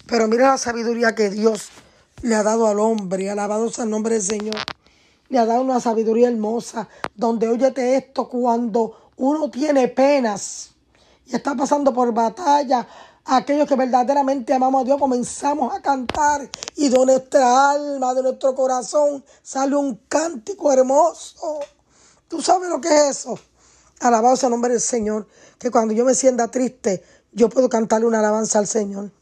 Pero 0.06 0.26
mira 0.26 0.52
la 0.52 0.56
sabiduría 0.56 1.14
que 1.14 1.28
Dios 1.28 1.68
le 2.22 2.34
ha 2.34 2.42
dado 2.42 2.66
al 2.66 2.80
hombre, 2.80 3.28
alabado 3.28 3.70
sea 3.70 3.84
el 3.84 3.90
nombre 3.90 4.14
del 4.14 4.22
Señor. 4.22 4.56
Le 5.30 5.38
ha 5.38 5.46
dado 5.46 5.62
una 5.62 5.80
sabiduría 5.80 6.28
hermosa, 6.28 6.88
donde 7.14 7.48
óyete 7.48 7.96
esto 7.96 8.28
cuando 8.28 9.12
uno 9.16 9.50
tiene 9.50 9.88
penas 9.88 10.72
y 11.24 11.36
está 11.36 11.54
pasando 11.54 11.94
por 11.94 12.12
batalla, 12.12 12.86
aquellos 13.24 13.68
que 13.68 13.76
verdaderamente 13.76 14.52
amamos 14.52 14.82
a 14.82 14.84
Dios, 14.84 14.98
comenzamos 14.98 15.72
a 15.72 15.80
cantar 15.80 16.50
y 16.74 16.88
de 16.88 17.06
nuestra 17.06 17.70
alma, 17.70 18.12
de 18.12 18.22
nuestro 18.22 18.54
corazón, 18.54 19.24
sale 19.42 19.76
un 19.76 20.00
cántico 20.08 20.72
hermoso. 20.72 21.60
¿Tú 22.26 22.42
sabes 22.42 22.68
lo 22.68 22.80
que 22.80 22.88
es 22.88 23.18
eso? 23.18 23.38
Alabado 24.00 24.36
sea 24.36 24.48
el 24.48 24.52
nombre 24.52 24.72
del 24.72 24.80
Señor. 24.80 25.28
Que 25.58 25.70
cuando 25.70 25.94
yo 25.94 26.04
me 26.04 26.14
sienta 26.14 26.50
triste, 26.50 27.04
yo 27.32 27.48
puedo 27.48 27.68
cantarle 27.68 28.06
una 28.06 28.18
alabanza 28.18 28.58
al 28.58 28.66
Señor. 28.66 29.12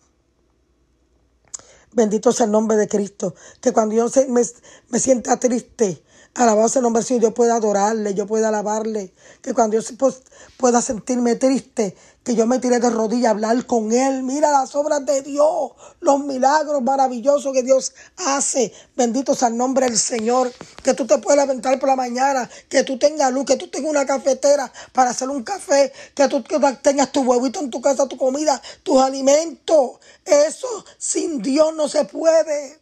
Bendito 1.99 2.31
sea 2.31 2.47
el 2.47 2.53
nombre 2.53 2.77
de 2.77 2.87
Cristo. 2.87 3.35
Que 3.61 3.73
cuando 3.73 3.97
yo 3.97 4.07
me, 4.29 4.43
me 4.91 4.99
sienta 5.01 5.41
triste, 5.41 6.01
alabado 6.43 6.69
sea 6.69 6.81
el 6.81 6.85
nombre 6.85 7.01
del 7.01 7.07
Señor, 7.07 7.23
yo 7.23 7.35
pueda 7.35 7.57
adorarle, 7.57 8.15
yo 8.15 8.27
pueda 8.27 8.49
alabarle. 8.49 9.13
Que 9.43 9.55
cuando 9.55 9.79
yo 9.79 10.11
pueda 10.57 10.81
sentirme 10.81 11.35
triste, 11.35 11.97
que 12.29 12.35
yo 12.35 12.47
me 12.47 12.59
tiré 12.59 12.79
de 12.79 12.91
rodillas 12.91 13.29
a 13.29 13.31
hablar 13.31 13.65
con 13.67 13.91
Él. 13.91 14.23
Mira 14.23 14.53
las 14.53 14.75
obras 14.75 15.07
de 15.07 15.23
Dios, 15.23 15.73
los 16.01 16.21
milagros 16.21 16.83
maravillosos 16.83 17.53
que 17.53 17.63
Dios 17.63 17.95
hace. 18.19 18.73
Bendito 18.95 19.35
sea 19.35 19.49
el 19.49 19.57
nombre 19.57 19.87
del 19.87 19.99
Señor. 19.99 20.53
Que 20.83 20.95
tú 20.95 21.07
te 21.07 21.17
puedas 21.19 21.47
levantar 21.47 21.79
por 21.81 21.89
la 21.89 21.97
mañana, 21.97 22.49
que 22.69 22.85
tú 22.85 22.99
tengas 22.99 23.33
luz, 23.33 23.47
que 23.47 23.57
tú 23.57 23.69
tengas 23.69 23.91
una 23.91 24.05
cafetera 24.05 24.71
para 24.93 25.11
hacer 25.11 25.31
un 25.31 25.43
café, 25.43 25.91
que 26.15 26.29
tú 26.29 26.45
tengas 26.83 27.13
tu 27.13 27.23
huevito 27.23 27.61
en 27.61 27.71
tu 27.71 27.81
casa, 27.81 28.07
tu 28.07 28.19
comida, 28.19 28.61
tus 28.83 29.01
alimentos. 29.01 29.93
Eso 30.25 30.85
sin 30.99 31.41
Dios 31.41 31.75
no 31.75 31.89
se 31.89 32.05
puede. 32.05 32.79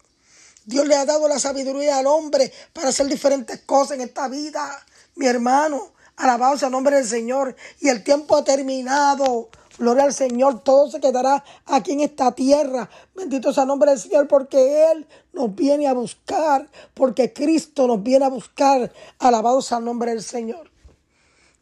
Dios 0.67 0.87
le 0.89 0.97
ha 0.97 1.07
dado 1.07 1.29
la 1.29 1.39
sabiduría 1.39 1.99
al 1.99 2.07
hombre 2.07 2.53
para 2.73 2.89
hacer 2.89 3.07
diferentes 3.07 3.61
cosas 3.61 3.93
en 3.93 4.03
esta 4.03 4.29
vida, 4.29 4.85
mi 5.15 5.27
hermano. 5.27 5.93
Alabado 6.17 6.59
sea 6.59 6.67
el 6.67 6.73
nombre 6.73 6.97
del 6.97 7.07
Señor. 7.07 7.55
Y 7.81 7.89
el 7.89 8.03
tiempo 8.03 8.37
ha 8.37 8.45
terminado. 8.45 9.49
Gloria 9.79 10.05
al 10.05 10.15
Señor. 10.15 10.65
Todo 10.65 10.91
se 10.91 11.01
quedará 11.01 11.45
aquí 11.67 11.93
en 11.93 12.01
esta 12.01 12.33
tierra. 12.33 12.89
Bendito 13.15 13.53
sea 13.53 13.63
el 13.63 13.69
nombre 13.69 13.91
del 13.91 14.01
Señor 14.01 14.27
porque 14.27 14.91
Él 14.91 15.07
nos 15.33 15.55
viene 15.55 15.87
a 15.87 15.93
buscar. 15.93 16.69
Porque 16.95 17.33
Cristo 17.33 17.87
nos 17.87 18.03
viene 18.03 18.25
a 18.25 18.31
buscar. 18.31 18.91
Alabado 19.19 19.61
sea 19.63 19.79
el 19.79 19.85
nombre 19.85 20.11
del 20.11 20.23
Señor. 20.23 20.71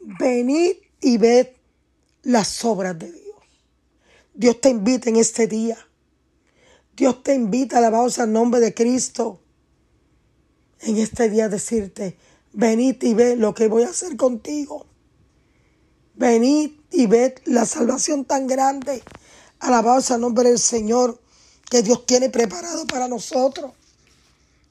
Venid 0.01 0.77
y 1.01 1.19
ved 1.19 1.49
las 2.23 2.65
obras 2.65 2.99
de 2.99 3.11
Dios. 3.11 3.37
Dios 4.33 4.61
te 4.61 4.71
invita 4.71 5.11
en 5.11 5.17
este 5.17 5.47
día. 5.47 5.77
Dios 6.97 7.23
te 7.23 7.35
invita, 7.35 7.79
alabado 7.79 8.09
sea 8.11 8.25
el 8.25 8.33
nombre 8.33 8.61
de 8.61 8.75
Cristo. 8.75 9.41
En 10.81 10.99
este 10.99 11.29
día 11.29 11.49
decirte, 11.49 12.17
Venid 12.53 13.03
y 13.03 13.15
ve 13.15 13.35
lo 13.35 13.53
que 13.53 13.67
voy 13.67 13.83
a 13.83 13.89
hacer 13.89 14.17
contigo. 14.17 14.87
Venid 16.15 16.71
y 16.93 17.07
ved 17.07 17.35
la 17.47 17.67
salvación 17.67 18.25
tan 18.25 18.47
grande. 18.47 19.03
Alabado 19.59 20.01
sea 20.01 20.17
el 20.17 20.23
nombre 20.23 20.49
del 20.49 20.61
Señor 20.61 21.21
que 21.69 21.83
Dios 21.83 22.07
tiene 22.07 22.31
preparado 22.31 22.87
para 22.87 23.09
nosotros. 23.09 23.73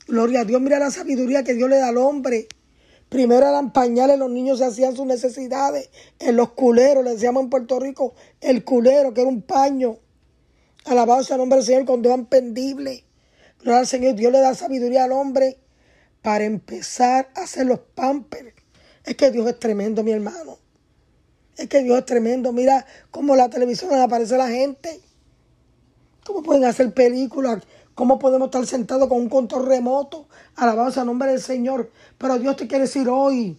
Gloria 0.07 0.41
a 0.41 0.45
Dios, 0.45 0.61
mira 0.61 0.79
la 0.79 0.91
sabiduría 0.91 1.43
que 1.43 1.55
Dios 1.55 1.69
le 1.69 1.77
da 1.77 1.89
al 1.89 1.97
hombre. 1.97 2.47
Primero 3.09 3.47
eran 3.47 3.73
pañales, 3.73 4.17
los 4.17 4.31
niños 4.31 4.59
se 4.59 4.65
hacían 4.65 4.95
sus 4.95 5.05
necesidades. 5.05 5.89
En 6.19 6.37
los 6.37 6.51
culeros, 6.53 7.03
le 7.03 7.11
decíamos 7.11 7.43
en 7.43 7.49
Puerto 7.49 7.81
Rico, 7.81 8.13
el 8.39 8.63
culero, 8.63 9.13
que 9.13 9.21
era 9.21 9.29
un 9.29 9.41
paño. 9.41 9.97
Alabado 10.85 11.23
sea 11.23 11.35
el 11.35 11.39
nombre 11.39 11.57
del 11.57 11.65
Señor 11.65 11.85
con 11.85 12.01
dos 12.01 12.19
pendible. 12.29 13.05
Gloria 13.61 13.79
al 13.79 13.87
Señor, 13.87 14.15
Dios 14.15 14.31
le 14.31 14.39
da 14.39 14.53
sabiduría 14.53 15.05
al 15.05 15.13
hombre 15.13 15.57
para 16.21 16.43
empezar 16.43 17.29
a 17.35 17.43
hacer 17.43 17.65
los 17.65 17.79
pampers. 17.79 18.53
Es 19.05 19.15
que 19.15 19.31
Dios 19.31 19.47
es 19.47 19.59
tremendo, 19.59 20.03
mi 20.03 20.11
hermano. 20.11 20.57
Es 21.57 21.67
que 21.69 21.83
Dios 21.83 21.99
es 21.99 22.05
tremendo. 22.05 22.51
Mira 22.51 22.85
cómo 23.11 23.35
la 23.35 23.49
televisión 23.49 23.93
aparece 23.93 24.37
la 24.37 24.49
gente. 24.49 24.99
¿Cómo 26.25 26.43
pueden 26.43 26.65
hacer 26.65 26.93
películas? 26.93 27.63
¿Cómo 27.95 28.19
podemos 28.19 28.47
estar 28.47 28.65
sentados 28.65 29.07
con 29.07 29.19
un 29.19 29.29
control 29.29 29.67
remoto? 29.67 30.27
Alabados 30.55 30.97
a 30.97 31.05
nombre 31.05 31.31
del 31.31 31.41
Señor. 31.41 31.91
Pero 32.17 32.39
Dios 32.39 32.57
te 32.57 32.67
quiere 32.67 32.85
decir 32.85 33.07
hoy 33.07 33.57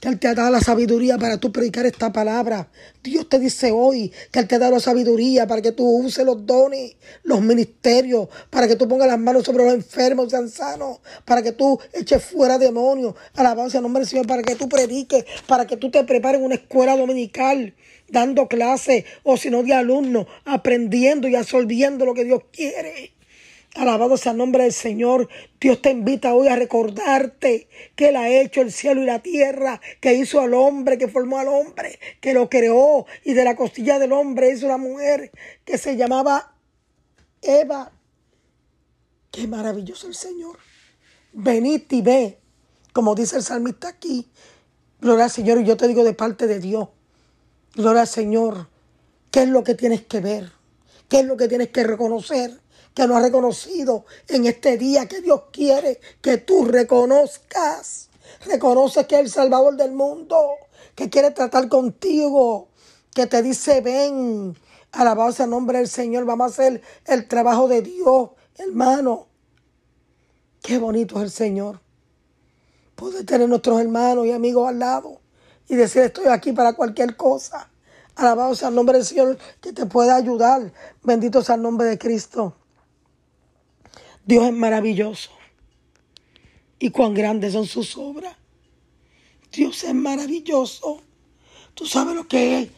que 0.00 0.08
Él 0.08 0.18
te 0.18 0.28
ha 0.28 0.34
dado 0.34 0.50
la 0.50 0.60
sabiduría 0.60 1.18
para 1.18 1.38
tú 1.38 1.50
predicar 1.50 1.86
esta 1.86 2.12
palabra. 2.12 2.68
Dios 3.02 3.28
te 3.28 3.38
dice 3.38 3.72
hoy 3.72 4.12
que 4.30 4.38
Él 4.38 4.46
te 4.46 4.54
ha 4.54 4.58
dado 4.58 4.72
la 4.72 4.80
sabiduría 4.80 5.46
para 5.46 5.60
que 5.60 5.72
tú 5.72 5.88
uses 5.88 6.24
los 6.24 6.46
dones, 6.46 6.96
los 7.24 7.40
ministerios, 7.40 8.28
para 8.50 8.68
que 8.68 8.76
tú 8.76 8.86
pongas 8.86 9.08
las 9.08 9.18
manos 9.18 9.44
sobre 9.44 9.64
los 9.64 9.74
enfermos, 9.74 10.30
sean 10.30 10.48
sanos, 10.48 11.00
para 11.24 11.42
que 11.42 11.52
tú 11.52 11.78
eches 11.92 12.22
fuera 12.22 12.58
demonios. 12.58 13.14
Alabanza 13.34 13.78
al 13.78 13.82
nombre 13.82 14.00
del 14.00 14.08
Señor, 14.08 14.26
para 14.26 14.42
que 14.42 14.54
tú 14.54 14.68
prediques, 14.68 15.24
para 15.46 15.66
que 15.66 15.76
tú 15.76 15.90
te 15.90 16.04
prepares 16.04 16.38
en 16.40 16.46
una 16.46 16.54
escuela 16.54 16.96
dominical 16.96 17.74
dando 18.10 18.48
clases 18.48 19.04
o 19.22 19.36
si 19.36 19.50
no 19.50 19.62
de 19.62 19.74
alumnos, 19.74 20.26
aprendiendo 20.44 21.28
y 21.28 21.36
absorbiendo 21.36 22.06
lo 22.06 22.14
que 22.14 22.24
Dios 22.24 22.42
quiere. 22.52 23.17
Alabado 23.78 24.16
sea 24.16 24.32
el 24.32 24.38
nombre 24.38 24.64
del 24.64 24.72
Señor. 24.72 25.28
Dios 25.60 25.80
te 25.80 25.90
invita 25.90 26.34
hoy 26.34 26.48
a 26.48 26.56
recordarte 26.56 27.68
que 27.94 28.08
Él 28.08 28.16
ha 28.16 28.28
hecho 28.28 28.60
el 28.60 28.72
cielo 28.72 29.04
y 29.04 29.06
la 29.06 29.20
tierra, 29.20 29.80
que 30.00 30.14
hizo 30.14 30.40
al 30.40 30.52
hombre, 30.54 30.98
que 30.98 31.06
formó 31.06 31.38
al 31.38 31.46
hombre, 31.46 32.00
que 32.20 32.34
lo 32.34 32.50
creó 32.50 33.06
y 33.24 33.34
de 33.34 33.44
la 33.44 33.54
costilla 33.54 34.00
del 34.00 34.10
hombre 34.10 34.50
hizo 34.50 34.66
una 34.66 34.78
mujer 34.78 35.30
que 35.64 35.78
se 35.78 35.96
llamaba 35.96 36.56
Eva. 37.40 37.92
Qué 39.30 39.46
maravilloso 39.46 40.08
el 40.08 40.16
Señor. 40.16 40.58
Venid 41.32 41.82
y 41.90 42.02
ve, 42.02 42.38
como 42.92 43.14
dice 43.14 43.36
el 43.36 43.44
salmista 43.44 43.90
aquí. 43.90 44.28
Gloria 45.00 45.26
al 45.26 45.30
Señor 45.30 45.60
y 45.60 45.64
yo 45.64 45.76
te 45.76 45.86
digo 45.86 46.02
de 46.02 46.14
parte 46.14 46.48
de 46.48 46.58
Dios. 46.58 46.88
Gloria 47.76 48.00
al 48.00 48.08
Señor. 48.08 48.68
¿Qué 49.30 49.44
es 49.44 49.48
lo 49.48 49.62
que 49.62 49.76
tienes 49.76 50.02
que 50.02 50.18
ver? 50.18 50.50
¿Qué 51.08 51.20
es 51.20 51.26
lo 51.26 51.36
que 51.36 51.46
tienes 51.46 51.68
que 51.68 51.84
reconocer? 51.84 52.58
Que 52.98 53.06
no 53.06 53.16
has 53.16 53.22
reconocido 53.22 54.06
en 54.26 54.46
este 54.46 54.76
día 54.76 55.06
que 55.06 55.20
Dios 55.20 55.42
quiere 55.52 56.00
que 56.20 56.38
tú 56.38 56.64
reconozcas. 56.64 58.08
Reconoce 58.44 59.06
que 59.06 59.14
es 59.14 59.20
el 59.20 59.30
Salvador 59.30 59.76
del 59.76 59.92
mundo, 59.92 60.36
que 60.96 61.08
quiere 61.08 61.30
tratar 61.30 61.68
contigo, 61.68 62.66
que 63.14 63.28
te 63.28 63.40
dice 63.40 63.82
ven. 63.82 64.58
Alabado 64.90 65.30
sea 65.30 65.44
el 65.44 65.52
nombre 65.52 65.78
del 65.78 65.86
Señor. 65.86 66.24
Vamos 66.24 66.46
a 66.46 66.50
hacer 66.50 66.82
el 67.04 67.28
trabajo 67.28 67.68
de 67.68 67.82
Dios, 67.82 68.30
hermano. 68.56 69.28
Qué 70.60 70.78
bonito 70.78 71.18
es 71.18 71.22
el 71.22 71.30
Señor. 71.30 71.80
Poder 72.96 73.24
tener 73.24 73.48
nuestros 73.48 73.80
hermanos 73.80 74.26
y 74.26 74.32
amigos 74.32 74.68
al 74.68 74.80
lado 74.80 75.20
y 75.68 75.76
decir 75.76 76.02
estoy 76.02 76.26
aquí 76.26 76.50
para 76.50 76.72
cualquier 76.72 77.14
cosa. 77.14 77.70
Alabado 78.16 78.56
sea 78.56 78.70
el 78.70 78.74
nombre 78.74 78.98
del 78.98 79.06
Señor 79.06 79.38
que 79.60 79.72
te 79.72 79.86
pueda 79.86 80.16
ayudar. 80.16 80.72
Bendito 81.04 81.44
sea 81.44 81.54
el 81.54 81.62
nombre 81.62 81.86
de 81.86 81.96
Cristo. 81.96 82.56
Dios 84.28 84.44
es 84.44 84.52
maravilloso. 84.52 85.30
Y 86.78 86.90
cuán 86.90 87.14
grandes 87.14 87.54
son 87.54 87.64
sus 87.64 87.96
obras. 87.96 88.36
Dios 89.50 89.82
es 89.84 89.94
maravilloso. 89.94 91.00
Tú 91.72 91.86
sabes 91.86 92.14
lo 92.14 92.28
que 92.28 92.60
es. 92.60 92.68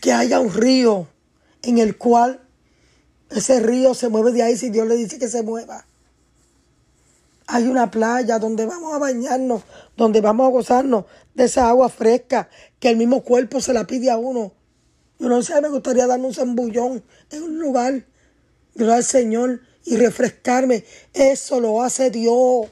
Que 0.00 0.12
haya 0.12 0.40
un 0.40 0.52
río 0.52 1.06
en 1.62 1.78
el 1.78 1.96
cual 1.96 2.40
ese 3.30 3.60
río 3.60 3.94
se 3.94 4.08
mueve 4.08 4.32
de 4.32 4.42
ahí 4.42 4.56
si 4.56 4.70
Dios 4.70 4.88
le 4.88 4.96
dice 4.96 5.16
que 5.16 5.28
se 5.28 5.44
mueva. 5.44 5.86
Hay 7.46 7.68
una 7.68 7.88
playa 7.88 8.40
donde 8.40 8.66
vamos 8.66 8.94
a 8.94 8.98
bañarnos, 8.98 9.62
donde 9.96 10.20
vamos 10.20 10.48
a 10.48 10.50
gozarnos 10.50 11.04
de 11.34 11.44
esa 11.44 11.68
agua 11.68 11.88
fresca 11.88 12.50
que 12.80 12.88
el 12.88 12.96
mismo 12.96 13.22
cuerpo 13.22 13.60
se 13.60 13.72
la 13.72 13.86
pide 13.86 14.10
a 14.10 14.16
uno. 14.16 14.54
Yo 15.20 15.28
no 15.28 15.40
sé, 15.40 15.60
me 15.60 15.68
gustaría 15.68 16.08
darme 16.08 16.26
un 16.26 16.34
zambullón 16.34 17.04
en 17.30 17.42
un 17.44 17.60
lugar, 17.60 18.06
llorar 18.76 18.98
al 18.98 19.04
Señor 19.04 19.60
y 19.84 19.96
refrescarme. 19.96 20.84
Eso 21.12 21.60
lo 21.60 21.82
hace 21.82 22.10
Dios. 22.10 22.68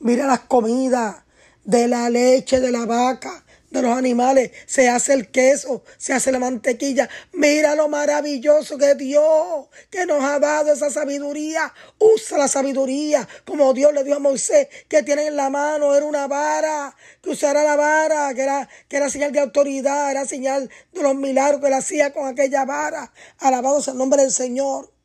Mira 0.00 0.26
las 0.26 0.40
comidas 0.40 1.16
de 1.64 1.88
la 1.88 2.08
leche 2.08 2.60
de 2.60 2.70
la 2.70 2.86
vaca 2.86 3.44
de 3.70 3.82
los 3.82 3.96
animales, 3.96 4.52
se 4.66 4.88
hace 4.88 5.12
el 5.12 5.30
queso, 5.30 5.82
se 5.98 6.12
hace 6.12 6.32
la 6.32 6.38
mantequilla. 6.38 7.08
Mira 7.32 7.74
lo 7.74 7.88
maravilloso 7.88 8.78
que 8.78 8.94
Dios, 8.94 9.66
que 9.90 10.06
nos 10.06 10.22
ha 10.22 10.38
dado 10.38 10.72
esa 10.72 10.90
sabiduría. 10.90 11.72
Usa 11.98 12.38
la 12.38 12.48
sabiduría 12.48 13.28
como 13.44 13.72
Dios 13.74 13.92
le 13.92 14.04
dio 14.04 14.16
a 14.16 14.20
Moisés, 14.20 14.68
que 14.88 15.02
tiene 15.02 15.26
en 15.26 15.36
la 15.36 15.50
mano, 15.50 15.94
era 15.94 16.06
una 16.06 16.26
vara, 16.26 16.94
que 17.20 17.30
usara 17.30 17.64
la 17.64 17.76
vara, 17.76 18.32
que 18.34 18.42
era, 18.42 18.68
que 18.88 18.96
era 18.96 19.10
señal 19.10 19.32
de 19.32 19.40
autoridad, 19.40 20.10
era 20.10 20.24
señal 20.26 20.70
de 20.92 21.02
los 21.02 21.14
milagros 21.14 21.60
que 21.60 21.66
él 21.66 21.74
hacía 21.74 22.12
con 22.12 22.26
aquella 22.26 22.64
vara. 22.64 23.12
Alabado 23.38 23.82
sea 23.82 23.92
el 23.92 23.98
nombre 23.98 24.22
del 24.22 24.32
Señor. 24.32 24.95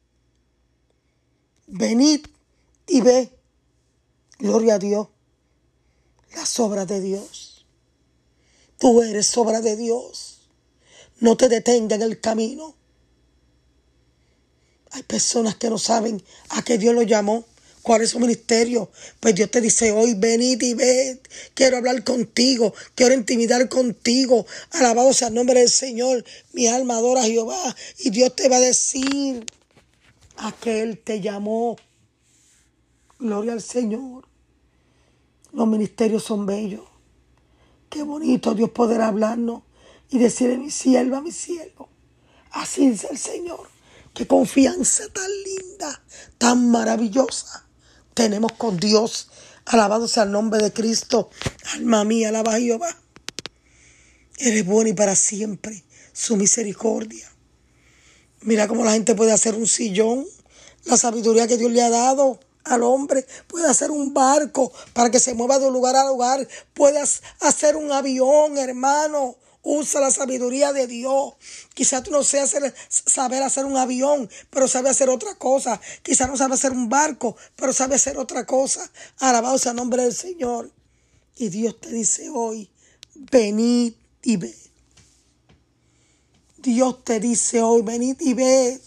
Venid 1.74 2.25
y 2.86 3.00
ve, 3.00 3.30
gloria 4.40 4.75
a 4.75 4.80
Dios, 4.80 5.08
las 6.36 6.60
obras 6.60 6.86
de 6.86 7.00
Dios. 7.00 7.66
Tú 8.78 9.01
eres 9.01 9.38
obra 9.38 9.62
de 9.62 9.78
Dios. 9.78 10.50
No 11.22 11.38
te 11.38 11.48
detenga 11.48 11.96
en 11.96 12.01
el 12.01 12.20
camino. 12.20 12.75
Hay 14.92 15.04
personas 15.04 15.56
que 15.56 15.70
no 15.70 15.78
saben 15.78 16.22
a 16.50 16.62
qué 16.62 16.78
Dios 16.78 16.94
lo 16.94 17.04
llamó, 17.04 17.46
cuál 17.84 18.01
es 18.01 18.10
su 18.10 18.20
ministerio. 18.20 18.92
Pues 19.22 19.34
Dios 19.36 19.50
te 19.50 19.62
dice 19.62 19.94
hoy, 19.94 20.13
venid 20.16 20.62
y 20.62 20.74
ved. 20.74 21.20
Quiero 21.54 21.78
hablar 21.78 22.04
contigo, 22.04 22.74
quiero 22.96 23.13
intimidar 23.13 23.70
contigo. 23.70 24.46
Alabado 24.72 25.13
sea 25.13 25.30
el 25.30 25.36
nombre 25.36 25.62
del 25.62 25.70
Señor. 25.70 26.25
Mi 26.51 26.68
alma 26.68 26.98
adora 26.98 27.22
a 27.22 27.28
Jehová. 27.28 27.78
Y 28.00 28.10
Dios 28.10 28.36
te 28.36 28.50
va 28.50 28.58
a 28.58 28.60
decir 28.60 29.46
a 30.42 30.52
que 30.52 30.82
Él 30.82 30.98
te 30.98 31.22
llamó. 31.22 31.78
Gloria 33.20 33.54
al 33.54 33.62
Señor. 33.62 34.28
Los 35.54 35.68
ministerios 35.68 36.24
son 36.24 36.46
bellos. 36.46 36.86
Qué 37.90 38.04
bonito 38.04 38.54
Dios 38.54 38.70
poder 38.70 39.01
hablarnos 39.01 39.64
y 40.10 40.18
decirle, 40.18 40.58
mi 40.58 40.72
sierva, 40.72 41.22
mi 41.22 41.32
siervo. 41.32 41.90
Así 42.51 42.90
dice 42.90 43.08
el 43.12 43.18
Señor. 43.18 43.70
Qué 44.14 44.27
confianza 44.27 45.04
tan 45.14 45.30
linda, 45.44 46.04
tan 46.38 46.70
maravillosa 46.70 47.66
tenemos 48.14 48.51
con 48.54 48.77
Dios. 48.77 49.30
Alabado 49.66 50.08
sea 50.08 50.24
el 50.24 50.32
nombre 50.32 50.62
de 50.62 50.72
Cristo. 50.72 51.30
Alma 51.74 52.04
mía, 52.04 52.30
alaba 52.30 52.56
a 52.56 52.60
Jehová. 52.60 52.96
Eres 54.38 54.66
bueno 54.66 54.90
y 54.90 54.94
para 54.94 55.16
siempre 55.16 55.84
su 56.14 56.36
misericordia. 56.36 57.30
Mira 58.44 58.68
cómo 58.68 58.84
la 58.84 58.94
gente 58.94 59.14
puede 59.14 59.32
hacer 59.32 59.54
un 59.54 59.68
sillón, 59.68 60.25
la 60.86 60.98
sabiduría 60.98 61.48
que 61.48 61.58
Dios 61.58 61.72
le 61.72 61.84
ha 61.84 61.92
dado 61.92 62.40
al 62.64 62.82
hombre, 62.84 63.25
puede 63.48 63.68
hacer 63.68 63.92
un 63.92 64.14
barco 64.14 64.72
para 64.94 65.12
que 65.12 65.20
se 65.20 65.36
mueva 65.36 65.60
de 65.60 65.70
lugar 65.70 65.96
a 65.96 66.08
lugar, 66.08 66.48
puedes 66.74 67.22
hacer 67.40 67.75
un 67.75 67.92
avión, 67.92 68.58
hermano. 68.58 69.36
Usa 69.64 70.01
la 70.01 70.10
sabiduría 70.10 70.74
de 70.74 70.88
Dios. 70.88 71.36
Quizá 71.75 72.01
tú 72.01 72.10
no 72.10 72.24
seas 72.24 72.56
saber 72.90 73.44
hacer 73.44 73.66
un 73.66 73.77
avión, 73.77 74.27
pero 74.50 74.68
sabe 74.68 74.90
hacer 74.90 75.08
otra 75.08 75.36
cosa. 75.36 75.80
Quizá 76.01 76.25
no 76.25 76.36
sabe 76.36 76.56
hacer 76.56 76.72
un 76.72 76.90
barco, 76.90 77.36
pero 77.56 77.72
sabe 77.72 77.94
hacer 77.94 78.18
otra 78.18 78.48
cosa. 78.48 78.90
Alabado 79.20 79.60
sea 79.60 79.74
el 79.74 79.77
nombre 79.77 80.01
del 80.01 80.16
Señor. 80.16 80.72
Y 81.38 81.50
Dios 81.50 81.80
te 81.80 81.92
dice 81.92 82.32
hoy, 82.32 82.72
venid 83.14 83.94
y 84.24 84.38
ve. 84.38 84.71
Dios 86.62 87.04
te 87.04 87.20
dice 87.20 87.62
hoy, 87.62 87.82
venid 87.82 88.18
y 88.20 88.34
ve. 88.34 88.82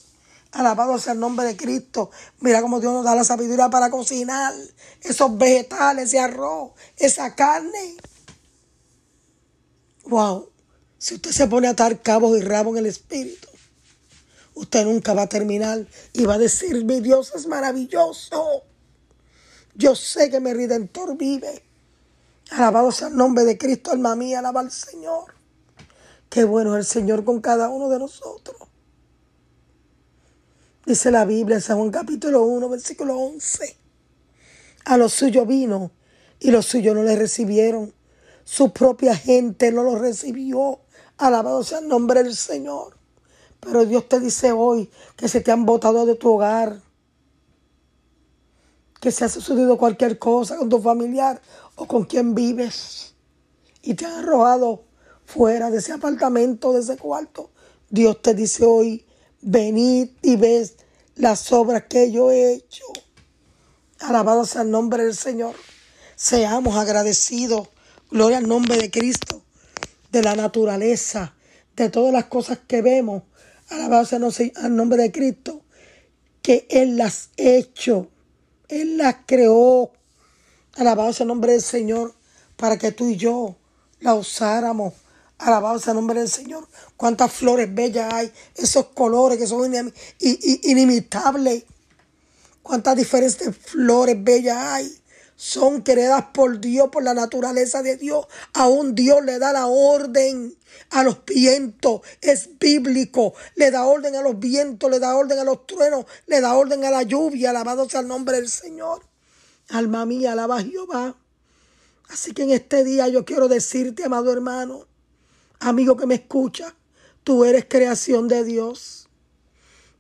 Alabado 0.53 0.99
sea 0.99 1.15
el 1.15 1.21
nombre 1.21 1.47
de 1.47 1.57
Cristo. 1.57 2.11
Mira 2.41 2.63
cómo 2.63 2.79
Dios 2.79 2.93
nos 2.93 3.05
da 3.05 3.15
la 3.15 3.25
sabiduría 3.25 3.69
para 3.71 3.91
cocinar 3.91 4.55
esos 5.03 5.37
vegetales, 5.37 6.07
ese 6.07 6.21
arroz, 6.21 6.73
esa 6.97 7.35
carne. 7.35 7.97
Wow. 10.05 10.49
Si 10.99 11.15
usted 11.15 11.33
se 11.33 11.49
pone 11.49 11.67
a 11.67 11.71
atar 11.71 12.01
cabos 12.03 12.39
y 12.39 12.43
rabo 12.43 12.71
en 12.71 12.79
el 12.79 12.87
espíritu, 12.87 13.49
usted 14.55 14.85
nunca 14.85 15.13
va 15.13 15.23
a 15.23 15.29
terminar 15.29 15.87
y 16.13 16.25
va 16.25 16.35
a 16.35 16.39
decir, 16.39 16.85
mi 16.85 17.01
Dios 17.01 17.33
es 17.35 17.47
maravilloso. 17.47 18.63
Yo 19.75 19.97
sé 19.97 20.31
que 20.31 20.41
mi 20.41 20.53
redentor 20.53 21.17
vive. 21.17 21.65
Alabado 22.51 22.93
sea 22.93 23.09
el 23.09 23.17
nombre 23.17 23.45
de 23.45 23.59
Cristo, 23.59 23.91
alma 23.91 24.15
mía, 24.15 24.39
alaba 24.39 24.61
al 24.61 24.71
Señor. 24.71 25.34
Qué 26.35 26.43
bueno 26.43 26.77
es 26.77 26.87
el 26.87 26.93
Señor 26.93 27.23
con 27.23 27.41
cada 27.41 27.69
uno 27.69 27.89
de 27.89 28.01
nosotros. 28.01 28.57
Dice 30.85 31.13
la 31.13 31.25
Biblia 31.25 31.55
en 31.55 31.63
San 31.63 31.77
Juan 31.77 31.93
capítulo 31.93 32.43
1, 32.43 32.69
versículo 32.71 33.17
11. 33.17 33.77
A 34.87 34.97
los 34.97 35.13
suyos 35.13 35.47
vino 35.47 35.93
y 36.41 36.51
los 36.51 36.67
suyos 36.67 36.97
no 36.97 37.05
le 37.05 37.15
recibieron. 37.15 37.95
Su 38.43 38.73
propia 38.73 39.15
gente 39.15 39.71
no 39.71 39.85
lo 39.85 39.97
recibió. 39.97 40.81
Alabado 41.19 41.63
sea 41.63 41.79
el 41.79 41.87
nombre 41.87 42.25
del 42.25 42.35
Señor. 42.35 42.99
Pero 43.61 43.87
Dios 43.87 44.09
te 44.09 44.19
dice 44.19 44.51
hoy 44.51 44.91
que 45.15 45.29
se 45.29 45.41
te 45.41 45.53
han 45.53 45.65
botado 45.65 46.05
de 46.05 46.17
tu 46.17 46.33
hogar. 46.33 46.83
Que 49.01 49.13
se 49.13 49.25
ha 49.25 49.29
sucedido 49.29 49.79
cualquier 49.79 50.19
cosa 50.19 50.57
con 50.57 50.69
tu 50.69 50.83
familiar 50.83 51.41
o 51.77 51.87
con 51.87 52.03
quien 52.03 52.35
vives. 52.35 53.15
Y 53.83 53.95
te 53.95 54.05
han 54.05 54.25
arrojado 54.25 54.83
fuera 55.27 55.71
de 55.71 55.79
ese 55.79 55.93
apartamento, 55.93 56.73
de 56.73 56.81
ese 56.81 56.97
cuarto. 56.97 57.51
Dios 57.91 58.21
te 58.23 58.35
dice 58.35 58.65
hoy, 58.65 59.07
venid 59.41 60.11
y 60.23 60.37
ves 60.37 60.77
las 61.17 61.53
obras 61.53 61.85
que 61.89 62.11
yo 62.11 62.31
he 62.31 62.53
hecho. 62.55 62.85
Alabado 64.01 64.45
sea 64.45 64.63
el 64.63 64.71
nombre 64.71 65.05
del 65.05 65.15
Señor. 65.15 65.55
Seamos 66.17 66.77
agradecidos. 66.77 67.69
Gloria 68.11 68.39
al 68.39 68.47
nombre 68.47 68.77
de 68.77 68.91
Cristo, 68.91 69.43
de 70.13 70.23
la 70.23 70.37
naturaleza, 70.37 71.35
de 71.75 71.89
todas 71.89 72.13
las 72.13 72.27
cosas 72.27 72.59
que 72.67 72.83
vemos. 72.83 73.23
Alabado 73.71 74.05
sea 74.05 74.19
el 74.63 74.77
nombre 74.77 75.03
de 75.03 75.11
Cristo, 75.11 75.63
que 76.43 76.67
Él 76.71 76.97
las 76.97 77.31
hecho. 77.37 78.09
Él 78.69 78.99
las 78.99 79.17
creó. 79.27 79.93
Alabado 80.75 81.13
sea 81.13 81.25
el 81.25 81.29
nombre 81.29 81.53
del 81.53 81.63
Señor, 81.63 82.15
para 82.57 82.79
que 82.79 82.93
tú 82.93 83.09
y 83.09 83.17
yo 83.17 83.57
la 84.01 84.15
usáramos 84.15 84.95
Alabado 85.39 85.79
sea 85.79 85.93
el 85.93 85.97
nombre 85.97 86.21
del 86.21 86.29
Señor. 86.29 86.69
Cuántas 86.97 87.33
flores 87.33 87.73
bellas 87.75 88.13
hay. 88.13 88.33
Esos 88.55 88.87
colores 88.87 89.39
que 89.39 89.47
son 89.47 89.93
inimitables. 90.19 91.65
Cuántas 92.63 92.97
diferentes 92.97 93.57
flores 93.57 94.17
bellas 94.23 94.57
hay. 94.57 95.01
Son 95.37 95.83
creadas 95.83 96.27
por 96.33 96.61
Dios, 96.61 96.89
por 96.91 97.03
la 97.03 97.13
naturaleza 97.13 97.83
de 97.83 97.97
Dios. 97.97 98.27
Aún 98.53 98.95
Dios 98.95 99.25
le 99.25 99.39
da 99.39 99.53
la 99.53 99.67
orden 99.67 100.57
a 100.91 101.03
los 101.03 101.25
vientos. 101.25 102.03
Es 102.21 102.51
bíblico. 102.59 103.35
Le 103.57 103.71
da 103.71 103.85
orden 103.85 104.15
a 104.15 104.23
los 104.23 104.39
vientos, 104.39 104.91
le 104.91 105.01
da 105.01 105.17
orden 105.17 105.39
a 105.41 105.45
los 105.45 105.67
truenos, 105.67 106.07
le 106.27 106.41
da 106.41 106.55
orden 106.55 106.85
a 106.85 106.91
la 106.91 107.03
lluvia. 107.03 107.51
Alabado 107.51 107.89
sea 107.89 108.01
el 108.01 108.09
nombre 108.09 108.37
del 108.37 108.49
Señor. 108.49 109.03
Alma 109.69 110.07
mía, 110.07 110.33
alaba 110.33 110.63
Jehová. 110.63 111.17
Así 112.09 112.33
que 112.33 112.45
en 112.45 112.51
este 112.51 112.85
día 112.85 113.09
yo 113.09 113.25
quiero 113.25 113.49
decirte, 113.49 114.05
amado 114.05 114.33
hermano, 114.33 114.87
amigo 115.61 115.97
que 115.97 116.07
me 116.07 116.15
escucha, 116.15 116.75
tú 117.23 117.45
eres 117.45 117.67
creación 117.69 118.29
de 118.29 118.45
Dios. 118.45 119.09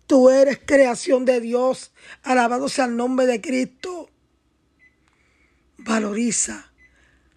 Tú 0.07 0.29
eres 0.31 0.61
creación 0.65 1.25
de 1.25 1.41
Dios. 1.41 1.93
Alabado 2.23 2.69
sea 2.69 2.85
el 2.85 2.97
nombre 2.97 3.27
de 3.27 3.41
Cristo. 3.41 4.11
Valoriza 5.79 6.73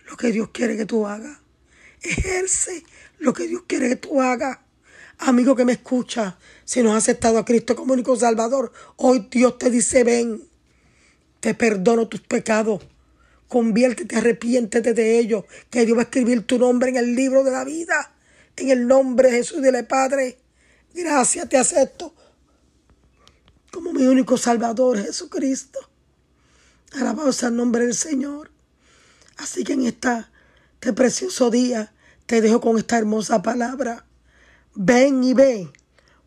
lo 0.09 0.17
que 0.17 0.31
Dios 0.31 0.49
quiere 0.51 0.77
que 0.77 0.85
tú 0.85 1.07
hagas. 1.07 1.39
Ejerce 2.01 2.83
lo 3.19 3.33
que 3.33 3.47
Dios 3.47 3.63
quiere 3.67 3.89
que 3.89 3.95
tú 3.95 4.21
hagas. 4.21 4.59
Amigo 5.19 5.55
que 5.55 5.65
me 5.65 5.71
escucha, 5.71 6.37
si 6.63 6.83
no 6.83 6.91
has 6.91 7.03
aceptado 7.03 7.39
a 7.39 7.45
Cristo 7.45 7.75
como 7.75 7.93
único 7.93 8.15
Salvador, 8.15 8.71
hoy 8.97 9.27
Dios 9.31 9.57
te 9.57 9.71
dice, 9.71 10.03
ven, 10.03 10.47
te 11.39 11.55
perdono 11.55 12.07
tus 12.07 12.21
pecados. 12.21 12.85
Conviértete, 13.47 14.17
arrepiéntete 14.17 14.93
de 14.93 15.19
ellos, 15.19 15.45
que 15.69 15.85
Dios 15.85 15.97
va 15.97 16.01
a 16.01 16.05
escribir 16.05 16.45
tu 16.45 16.59
nombre 16.59 16.89
en 16.89 16.97
el 16.97 17.15
libro 17.15 17.43
de 17.43 17.51
la 17.51 17.63
vida. 17.63 18.13
En 18.55 18.69
el 18.69 18.87
nombre 18.87 19.29
de 19.29 19.37
Jesús, 19.37 19.61
dile 19.61 19.83
Padre, 19.83 20.37
gracias, 20.93 21.47
te 21.47 21.57
acepto 21.57 22.13
como 23.71 23.93
mi 23.93 24.07
único 24.07 24.37
Salvador, 24.37 24.97
Jesucristo. 24.97 25.79
Alabado 26.93 27.31
sea 27.31 27.49
el 27.49 27.55
nombre 27.55 27.85
del 27.85 27.93
Señor. 27.93 28.49
Así 29.37 29.63
que 29.63 29.73
en 29.73 29.85
esta, 29.85 30.31
este 30.73 30.93
precioso 30.93 31.51
día 31.51 31.93
te 32.25 32.41
dejo 32.41 32.59
con 32.59 32.77
esta 32.77 32.97
hermosa 32.97 33.43
palabra. 33.43 34.05
Ven 34.73 35.23
y 35.23 35.33
ve 35.33 35.69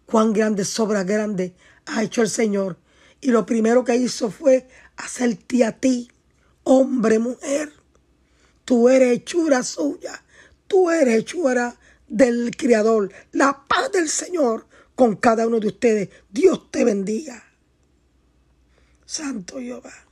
cuán 0.07 0.33
grande 0.33 0.65
sobra 0.65 1.03
grande 1.03 1.55
ha 1.87 2.03
hecho 2.03 2.23
el 2.23 2.31
Señor. 2.31 2.79
Y 3.21 3.33
lo 3.33 3.47
primero 3.47 3.85
que 3.85 3.97
hizo 3.97 4.31
fue 4.31 4.69
hacerte 4.97 5.65
a 5.65 5.73
ti, 5.73 6.11
hombre, 6.65 7.19
mujer. 7.19 7.73
Tú 8.65 8.89
eres 8.89 9.19
hechura 9.19 9.63
suya. 9.63 10.23
Tú 10.67 10.91
eres 10.91 11.21
hechura 11.21 11.77
del 12.09 12.57
Creador. 12.57 13.13
La 13.33 13.65
paz 13.67 13.91
del 13.93 14.09
Señor 14.09 14.67
con 14.95 15.17
cada 15.17 15.47
uno 15.47 15.61
de 15.61 15.69
ustedes. 15.69 16.09
Dios 16.31 16.71
te 16.71 16.85
bendiga. 16.85 17.45
Santo 19.05 19.59
Jehová. 19.59 20.10